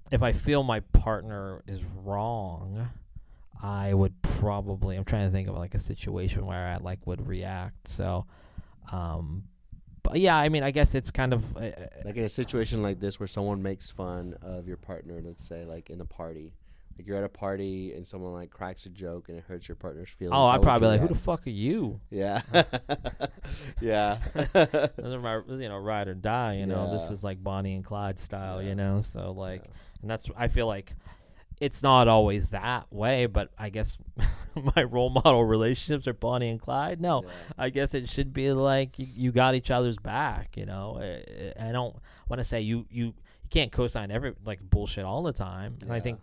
if 0.09 0.23
I 0.23 0.31
feel 0.31 0.63
my 0.63 0.79
partner 0.79 1.61
is 1.67 1.83
wrong, 1.83 2.87
I 3.61 3.93
would 3.93 4.21
probably. 4.21 4.95
I'm 4.97 5.05
trying 5.05 5.27
to 5.27 5.31
think 5.31 5.47
of 5.47 5.55
like 5.55 5.73
a 5.75 5.79
situation 5.79 6.45
where 6.45 6.67
I 6.67 6.77
like 6.77 7.05
would 7.07 7.27
react. 7.27 7.87
So, 7.87 8.25
um, 8.91 9.43
but 10.03 10.19
yeah, 10.19 10.35
I 10.37 10.49
mean, 10.49 10.63
I 10.63 10.71
guess 10.71 10.95
it's 10.95 11.11
kind 11.11 11.33
of. 11.33 11.55
Uh, 11.55 11.71
like 12.03 12.17
in 12.17 12.25
a 12.25 12.29
situation 12.29 12.81
like 12.83 12.99
this 12.99 13.19
where 13.19 13.27
someone 13.27 13.61
makes 13.63 13.89
fun 13.89 14.35
of 14.41 14.67
your 14.67 14.77
partner. 14.77 15.21
Let's 15.23 15.45
say 15.45 15.63
like 15.65 15.89
in 15.89 16.01
a 16.01 16.05
party, 16.05 16.51
like 16.97 17.07
you're 17.07 17.17
at 17.17 17.23
a 17.23 17.29
party 17.29 17.93
and 17.93 18.05
someone 18.05 18.33
like 18.33 18.49
cracks 18.49 18.85
a 18.85 18.89
joke 18.89 19.29
and 19.29 19.37
it 19.37 19.45
hurts 19.47 19.69
your 19.69 19.77
partner's 19.77 20.09
feelings. 20.09 20.35
oh, 20.35 20.43
I'd 20.43 20.61
probably 20.61 20.89
like, 20.89 21.01
who 21.01 21.07
the 21.07 21.15
fuck 21.15 21.47
are 21.47 21.49
you? 21.49 22.01
Yeah, 22.09 22.41
yeah. 23.81 24.17
Those 24.53 25.13
are 25.13 25.19
my, 25.21 25.41
you 25.47 25.69
know, 25.69 25.77
ride 25.77 26.09
or 26.09 26.15
die. 26.15 26.57
You 26.57 26.65
know, 26.65 26.91
this 26.91 27.09
is 27.09 27.23
like 27.23 27.41
Bonnie 27.41 27.75
and 27.75 27.85
Clyde 27.85 28.19
style. 28.19 28.61
Yeah. 28.61 28.69
You 28.69 28.75
know, 28.75 28.99
so 28.99 29.31
like, 29.31 29.61
Yeah. 29.63 29.71
and 30.01 30.11
that's 30.11 30.29
I 30.35 30.49
feel 30.49 30.67
like 30.67 30.93
it's 31.61 31.81
not 31.83 32.07
always 32.07 32.49
that 32.51 32.91
way, 32.91 33.25
but 33.25 33.49
I 33.57 33.69
guess 33.69 33.97
my 34.75 34.83
role 34.83 35.09
model 35.09 35.43
relationships 35.45 36.07
are 36.07 36.13
Bonnie 36.13 36.49
and 36.49 36.59
Clyde. 36.61 36.99
No, 37.01 37.23
Yeah. 37.23 37.29
I 37.57 37.69
guess 37.69 37.93
it 37.93 38.09
should 38.09 38.33
be 38.33 38.51
like 38.51 38.97
you, 38.99 39.07
you 39.15 39.31
got 39.31 39.55
each 39.55 39.71
other's 39.71 39.97
back. 39.97 40.57
You 40.57 40.65
know, 40.65 40.99
I, 41.01 41.67
I 41.69 41.71
don't 41.71 41.95
want 42.27 42.39
to 42.39 42.43
say 42.43 42.61
you 42.61 42.85
you 42.89 43.05
you 43.05 43.13
can't 43.49 43.71
co-sign 43.71 44.09
every 44.11 44.33
like 44.45 44.67
bullshit 44.69 45.05
all 45.05 45.21
the 45.23 45.33
time. 45.33 45.77
And 45.81 45.93
I 45.93 45.99
think, 45.99 46.19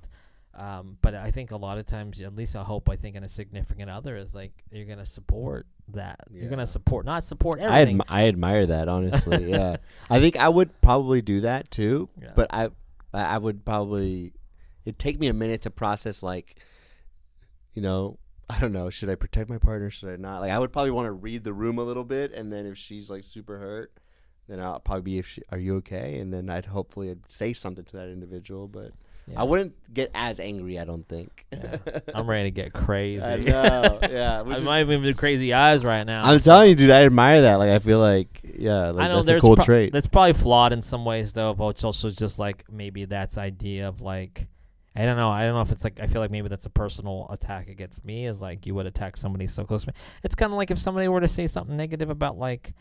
um, 0.54 0.96
but 1.00 1.14
I 1.14 1.30
think 1.30 1.52
a 1.52 1.56
lot 1.56 1.78
of 1.78 1.86
times, 1.86 2.20
at 2.20 2.34
least 2.34 2.56
I 2.56 2.62
hope, 2.62 2.88
I 2.90 2.96
think 2.96 3.14
in 3.14 3.22
a 3.22 3.28
significant 3.28 3.88
other 3.88 4.16
is 4.16 4.34
like 4.34 4.52
you're 4.72 4.84
gonna 4.86 5.06
support 5.06 5.66
that. 5.88 6.18
You're 6.30 6.50
gonna 6.50 6.66
support, 6.66 7.06
not 7.06 7.22
support 7.24 7.60
I, 7.60 7.64
everything. 7.82 7.98
admi- 7.98 8.04
I 8.08 8.26
admire 8.28 8.66
that 8.66 8.88
honestly. 8.88 9.48
yeah, 9.50 9.76
I 10.10 10.18
think 10.20 10.36
I 10.36 10.48
would 10.48 10.80
probably 10.80 11.22
do 11.22 11.40
that 11.42 11.70
too. 11.70 12.08
Yeah. 12.20 12.32
But 12.34 12.48
I, 12.52 12.64
I 13.14 13.22
I 13.36 13.38
would 13.38 13.64
probably. 13.64 14.32
It'd 14.90 14.98
take 14.98 15.18
me 15.20 15.28
a 15.28 15.32
minute 15.32 15.62
to 15.62 15.70
process 15.70 16.22
like, 16.22 16.56
you 17.74 17.82
know, 17.82 18.18
I 18.48 18.58
don't 18.58 18.72
know. 18.72 18.90
Should 18.90 19.08
I 19.08 19.14
protect 19.14 19.48
my 19.48 19.58
partner? 19.58 19.88
Should 19.90 20.08
I 20.10 20.16
not? 20.16 20.40
Like, 20.40 20.50
I 20.50 20.58
would 20.58 20.72
probably 20.72 20.90
want 20.90 21.06
to 21.06 21.12
read 21.12 21.44
the 21.44 21.52
room 21.52 21.78
a 21.78 21.84
little 21.84 22.02
bit, 22.04 22.32
and 22.32 22.52
then 22.52 22.66
if 22.66 22.76
she's 22.76 23.08
like 23.08 23.22
super 23.22 23.58
hurt, 23.58 23.92
then 24.48 24.58
I'll 24.60 24.80
probably 24.80 25.02
be 25.02 25.18
if 25.20 25.28
she, 25.28 25.42
are 25.50 25.58
you 25.58 25.76
okay? 25.76 26.18
And 26.18 26.34
then 26.34 26.50
I'd 26.50 26.64
hopefully 26.64 27.10
I'd 27.10 27.30
say 27.30 27.52
something 27.52 27.84
to 27.84 27.96
that 27.98 28.08
individual, 28.08 28.66
but 28.66 28.90
Yeah. 29.28 29.38
I 29.40 29.44
wouldn't 29.44 29.94
get 29.94 30.10
as 30.12 30.40
angry. 30.40 30.80
I 30.80 30.84
don't 30.84 31.06
think. 31.06 31.46
Yeah. 31.52 31.76
I'm 32.16 32.28
ready 32.28 32.50
to 32.50 32.50
get 32.50 32.72
crazy. 32.72 33.22
I 33.24 33.36
know. 33.36 34.00
Yeah. 34.10 34.42
I 34.46 34.54
is- 34.56 34.64
might 34.64 34.80
even 34.80 35.02
do 35.02 35.14
crazy 35.14 35.52
eyes 35.54 35.84
right 35.84 36.04
now. 36.04 36.24
I'm 36.26 36.40
telling 36.40 36.70
you, 36.70 36.74
dude. 36.74 36.90
I 36.90 37.04
admire 37.04 37.42
that. 37.42 37.54
Like, 37.60 37.70
I 37.70 37.78
feel 37.78 38.00
like, 38.00 38.40
yeah, 38.42 38.88
like, 38.90 39.04
I 39.04 39.08
know 39.08 39.16
that's 39.16 39.26
there's 39.26 39.44
a 39.44 39.46
cool 39.46 39.54
pro- 39.54 39.64
trait. 39.64 39.92
that's 39.92 40.08
probably 40.08 40.32
flawed 40.32 40.72
in 40.72 40.82
some 40.82 41.04
ways 41.04 41.32
though, 41.34 41.54
but 41.54 41.68
it's 41.68 41.84
also 41.84 42.10
just 42.10 42.40
like 42.40 42.64
maybe 42.68 43.04
that's 43.04 43.38
idea 43.38 43.86
of 43.86 44.00
like 44.00 44.48
I 44.96 45.04
don't 45.04 45.16
know. 45.16 45.30
I 45.30 45.44
don't 45.44 45.54
know 45.54 45.60
if 45.62 45.70
it's 45.70 45.84
like 45.84 46.00
I 46.00 46.06
feel 46.08 46.20
like 46.20 46.30
maybe 46.32 46.48
that's 46.48 46.66
a 46.66 46.70
personal 46.70 47.26
attack 47.30 47.68
against 47.68 48.04
me 48.04 48.26
is 48.26 48.42
like 48.42 48.66
you 48.66 48.74
would 48.74 48.86
attack 48.86 49.16
somebody 49.16 49.46
so 49.46 49.64
close 49.64 49.82
to 49.84 49.88
me. 49.88 49.94
It's 50.24 50.34
kind 50.34 50.52
of 50.52 50.56
like 50.56 50.70
if 50.70 50.78
somebody 50.78 51.06
were 51.08 51.20
to 51.20 51.28
say 51.28 51.46
something 51.46 51.76
negative 51.76 52.10
about 52.10 52.38
like 52.38 52.74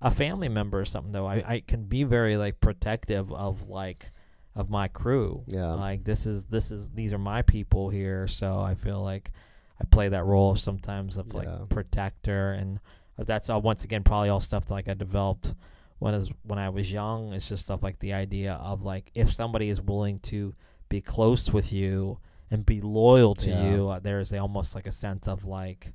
a 0.00 0.10
family 0.10 0.48
member 0.48 0.78
or 0.80 0.84
something 0.84 1.10
though. 1.12 1.26
I 1.26 1.42
I 1.46 1.62
can 1.66 1.84
be 1.84 2.04
very 2.04 2.36
like 2.36 2.60
protective 2.60 3.32
of 3.32 3.68
like 3.68 4.10
of 4.54 4.70
my 4.70 4.86
crew. 4.88 5.42
Yeah. 5.48 5.72
Like 5.72 6.04
this 6.04 6.26
is 6.26 6.44
this 6.46 6.70
is 6.70 6.90
these 6.90 7.12
are 7.12 7.18
my 7.18 7.42
people 7.42 7.88
here, 7.90 8.26
so 8.28 8.60
I 8.60 8.74
feel 8.74 9.02
like 9.02 9.32
I 9.80 9.84
play 9.84 10.08
that 10.10 10.24
role 10.24 10.54
sometimes 10.54 11.16
of 11.18 11.34
like 11.34 11.46
Yeah. 11.48 11.64
protector 11.68 12.52
and 12.52 12.78
that's 13.16 13.50
all 13.50 13.60
once 13.60 13.82
again 13.82 14.04
probably 14.04 14.28
all 14.28 14.38
stuff 14.40 14.66
that 14.66 14.74
like 14.74 14.88
I 14.88 14.94
developed 14.94 15.54
when 15.98 16.14
as 16.14 16.30
when 16.44 16.60
I 16.60 16.68
was 16.68 16.92
young. 16.92 17.32
It's 17.32 17.48
just 17.48 17.64
stuff 17.64 17.82
like 17.82 17.98
the 17.98 18.12
idea 18.12 18.52
of 18.54 18.84
like 18.84 19.10
if 19.16 19.32
somebody 19.32 19.68
is 19.68 19.80
willing 19.80 20.20
to 20.20 20.54
be 20.88 21.00
close 21.00 21.52
with 21.52 21.72
you 21.72 22.18
and 22.50 22.64
be 22.64 22.80
loyal 22.80 23.34
to 23.36 23.50
Yeah. 23.50 23.70
you, 23.70 23.88
uh, 23.88 23.98
there's 23.98 24.32
a, 24.32 24.38
almost 24.38 24.74
like 24.74 24.86
a 24.86 24.92
sense 24.92 25.28
of 25.28 25.44
like 25.44 25.92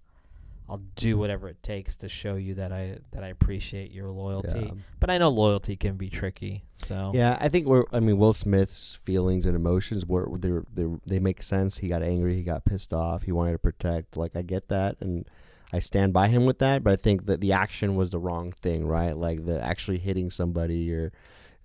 I'll 0.70 0.82
do 0.96 1.18
whatever 1.18 1.50
it 1.50 1.62
takes 1.62 1.98
to 1.98 2.10
show 2.10 2.36
you 2.36 2.54
that 2.56 2.72
I 2.72 2.98
that 3.12 3.22
I 3.24 3.28
appreciate 3.28 3.92
your 3.92 4.10
loyalty. 4.12 4.62
Yeah. 4.68 4.72
But 5.00 5.10
I 5.10 5.18
know 5.18 5.30
loyalty 5.30 5.76
can 5.76 5.98
be 5.98 6.10
tricky. 6.10 6.64
So 6.74 7.12
Yeah, 7.14 7.38
I 7.40 7.50
think 7.50 7.68
we're. 7.68 7.84
I 7.92 8.00
mean, 8.00 8.18
Will 8.18 8.32
Smith's 8.34 8.96
feelings 9.04 9.46
and 9.46 9.56
emotions 9.58 10.06
were 10.06 10.30
they 10.40 10.52
they 10.74 10.90
they 11.06 11.20
make 11.20 11.44
sense. 11.44 11.80
He 11.80 11.90
got 11.90 12.02
angry. 12.02 12.36
He 12.36 12.44
got 12.44 12.64
pissed 12.64 12.94
off. 12.94 13.24
He 13.24 13.32
wanted 13.34 13.52
to 13.52 13.58
protect. 13.60 14.16
Like 14.16 14.36
I 14.38 14.42
get 14.42 14.70
that, 14.70 14.96
and 15.02 15.28
I 15.74 15.80
stand 15.80 16.14
by 16.14 16.30
him 16.30 16.46
with 16.46 16.60
that. 16.60 16.82
But 16.82 16.94
I 16.94 16.96
think 16.96 17.26
that 17.26 17.42
the 17.42 17.52
action 17.52 17.96
was 17.96 18.12
the 18.12 18.20
wrong 18.20 18.54
thing, 18.54 18.88
right? 18.88 19.18
Like 19.18 19.46
the 19.46 19.62
actually 19.62 19.98
hitting 19.98 20.32
somebody 20.32 20.94
or 20.94 21.12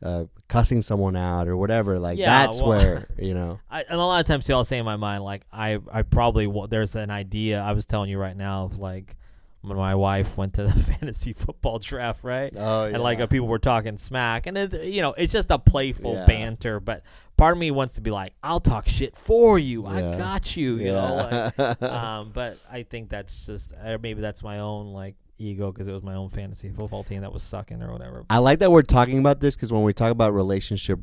uh, 0.03 0.25
cussing 0.49 0.81
someone 0.83 1.17
out 1.17 1.49
or 1.49 1.57
whatever. 1.57 1.99
Like 1.99 2.19
Yeah, 2.19 2.47
that's 2.47 2.63
well- 2.63 2.71
where 2.79 3.09
you 3.19 3.35
know. 3.35 3.59
I, 3.71 3.83
and 3.83 4.01
a 4.01 4.05
lot 4.05 4.21
of 4.21 4.27
times 4.27 4.47
too, 4.47 4.53
I'll 4.55 4.65
say 4.65 4.79
in 4.79 4.85
my 4.85 4.97
mind, 4.97 5.25
like 5.25 5.43
I, 5.53 5.79
I 5.93 6.03
probably 6.03 6.47
wa- 6.47 6.67
there's 6.67 6.95
an 6.97 7.11
idea. 7.11 7.61
I 7.61 7.73
was 7.73 7.87
telling 7.87 8.11
you 8.11 8.19
right 8.19 8.37
now 8.37 8.65
of 8.65 8.79
like 8.79 9.17
when 9.61 9.77
my 9.77 9.97
wife 9.97 10.37
went 10.39 10.55
to 10.55 10.63
the 10.63 10.71
fantasy 10.99 11.33
football 11.33 11.79
draft, 11.81 12.23
right? 12.23 12.53
Oh 12.57 12.87
yeah. 12.87 12.95
And 12.95 13.03
like 13.03 13.19
uh, 13.21 13.27
people 13.27 13.49
were 13.49 13.59
talking 13.59 13.97
smack, 13.97 14.47
and 14.47 14.57
it, 14.57 14.85
you 14.85 15.03
know, 15.03 15.15
it's 15.19 15.33
just 15.33 15.51
a 15.51 15.59
playful 15.59 16.15
Yeah. 16.15 16.27
banter. 16.27 16.79
But 16.79 17.03
part 17.37 17.55
of 17.57 17.59
me 17.59 17.73
wants 17.73 17.95
to 17.95 18.01
be 18.01 18.13
like, 18.13 18.35
I'll 18.43 18.61
talk 18.61 18.89
shit 18.89 19.17
for 19.17 19.59
you. 19.59 19.85
I 19.85 20.01
got 20.17 20.57
you. 20.57 20.77
You 20.77 20.93
know. 20.93 21.51
Like, 21.59 21.83
um, 21.83 22.31
but 22.33 22.57
I 22.71 22.85
think 22.85 23.09
that's 23.11 23.47
just 23.47 23.75
uh, 23.83 23.99
maybe 24.01 24.21
that's 24.21 24.45
my 24.45 24.61
own 24.61 24.93
like 24.93 25.17
ego 25.39 25.73
because 25.73 25.89
it 25.89 25.93
was 25.93 26.03
my 26.03 26.15
own 26.15 26.29
fantasy 26.29 26.71
football 26.71 27.05
team 27.05 27.23
that 27.23 27.33
was 27.33 27.43
sucking 27.43 27.83
or 27.83 27.93
whatever. 27.93 28.25
I 28.31 28.39
like 28.39 28.59
that 28.61 28.71
we're 28.71 28.83
talking 28.83 29.19
about 29.19 29.41
this 29.41 29.57
because 29.57 29.73
when 29.73 29.83
we 29.83 29.93
talk 29.93 30.11
about 30.11 30.35
relationship 30.35 31.01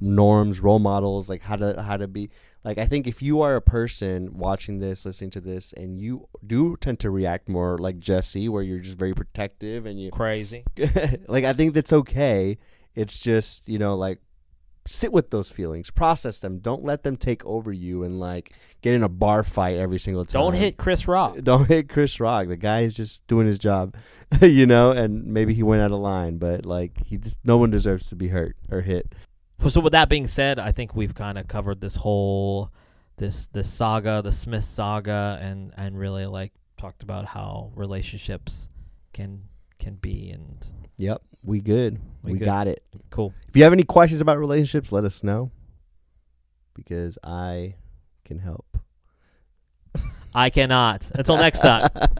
norms, 0.00 0.60
role 0.60 0.78
models, 0.78 1.30
like 1.30 1.42
how 1.42 1.56
to 1.56 1.80
how 1.82 1.96
to 1.96 2.08
be 2.08 2.30
like 2.64 2.78
I 2.78 2.86
think 2.86 3.06
if 3.06 3.22
you 3.22 3.40
are 3.40 3.56
a 3.56 3.62
person 3.62 4.36
watching 4.36 4.78
this, 4.78 5.06
listening 5.06 5.30
to 5.30 5.40
this, 5.40 5.72
and 5.72 6.00
you 6.00 6.28
do 6.46 6.76
tend 6.76 7.00
to 7.00 7.10
react 7.10 7.48
more 7.48 7.78
like 7.78 7.98
Jesse, 7.98 8.48
where 8.48 8.62
you're 8.62 8.78
just 8.78 8.98
very 8.98 9.14
protective 9.14 9.86
and 9.86 10.00
you 10.00 10.10
Crazy. 10.10 10.64
like 11.28 11.44
I 11.44 11.52
think 11.52 11.74
that's 11.74 11.92
okay. 11.92 12.58
It's 12.94 13.20
just 13.20 13.68
you 13.68 13.78
know 13.78 13.96
like 13.96 14.20
sit 14.86 15.12
with 15.12 15.30
those 15.30 15.50
feelings, 15.50 15.90
process 15.90 16.40
them. 16.40 16.58
Don't 16.58 16.82
let 16.82 17.02
them 17.02 17.16
take 17.16 17.44
over 17.46 17.72
you 17.72 18.02
and 18.02 18.18
like 18.18 18.52
get 18.80 18.94
in 18.94 19.02
a 19.02 19.08
bar 19.08 19.42
fight 19.42 19.76
every 19.76 19.98
single 19.98 20.24
time. 20.24 20.40
Don't 20.40 20.54
hit 20.54 20.76
Chris 20.76 21.06
Rock. 21.06 21.36
Don't 21.42 21.66
hit 21.66 21.88
Chris 21.88 22.18
Rock. 22.18 22.48
The 22.48 22.56
guy 22.56 22.80
is 22.80 22.94
just 22.94 23.26
doing 23.26 23.46
his 23.46 23.58
job, 23.58 23.94
you 24.40 24.66
know, 24.66 24.90
and 24.90 25.26
maybe 25.26 25.54
he 25.54 25.62
went 25.62 25.82
out 25.82 25.92
of 25.92 26.00
line, 26.00 26.38
but 26.38 26.66
like 26.66 26.98
he 27.04 27.18
just 27.18 27.38
no 27.44 27.56
one 27.56 27.70
deserves 27.70 28.08
to 28.08 28.16
be 28.16 28.28
hurt 28.28 28.56
or 28.70 28.80
hit. 28.80 29.14
So 29.68 29.80
with 29.80 29.92
that 29.92 30.08
being 30.08 30.26
said, 30.26 30.58
I 30.58 30.72
think 30.72 30.96
we've 30.96 31.14
kind 31.14 31.38
of 31.38 31.46
covered 31.46 31.80
this 31.80 31.94
whole 31.94 32.72
this 33.16 33.46
this 33.48 33.72
saga, 33.72 34.20
the 34.22 34.32
Smith 34.32 34.64
saga, 34.64 35.38
and 35.40 35.72
and 35.76 35.96
really 35.96 36.26
like 36.26 36.52
talked 36.76 37.02
about 37.04 37.26
how 37.26 37.70
relationships 37.76 38.68
can 39.12 39.44
can 39.78 39.94
be 39.94 40.30
and 40.30 40.66
Yep, 40.98 41.22
we 41.42 41.60
good. 41.60 42.00
We 42.22 42.32
We, 42.32 42.38
good. 42.38 42.44
got 42.44 42.66
it. 42.68 42.82
cool. 43.10 43.34
If 43.48 43.56
you 43.56 43.64
have 43.64 43.72
any 43.72 43.82
questions 43.84 44.20
about 44.20 44.38
relationships, 44.38 44.92
let 44.92 45.04
us 45.04 45.22
know 45.24 45.50
because 46.74 47.18
I 47.24 47.74
can 48.24 48.38
help. 48.38 48.66
I 50.34 50.48
cannot. 50.50 51.10
Until 51.14 51.36
next 51.36 51.60
time. 51.60 51.90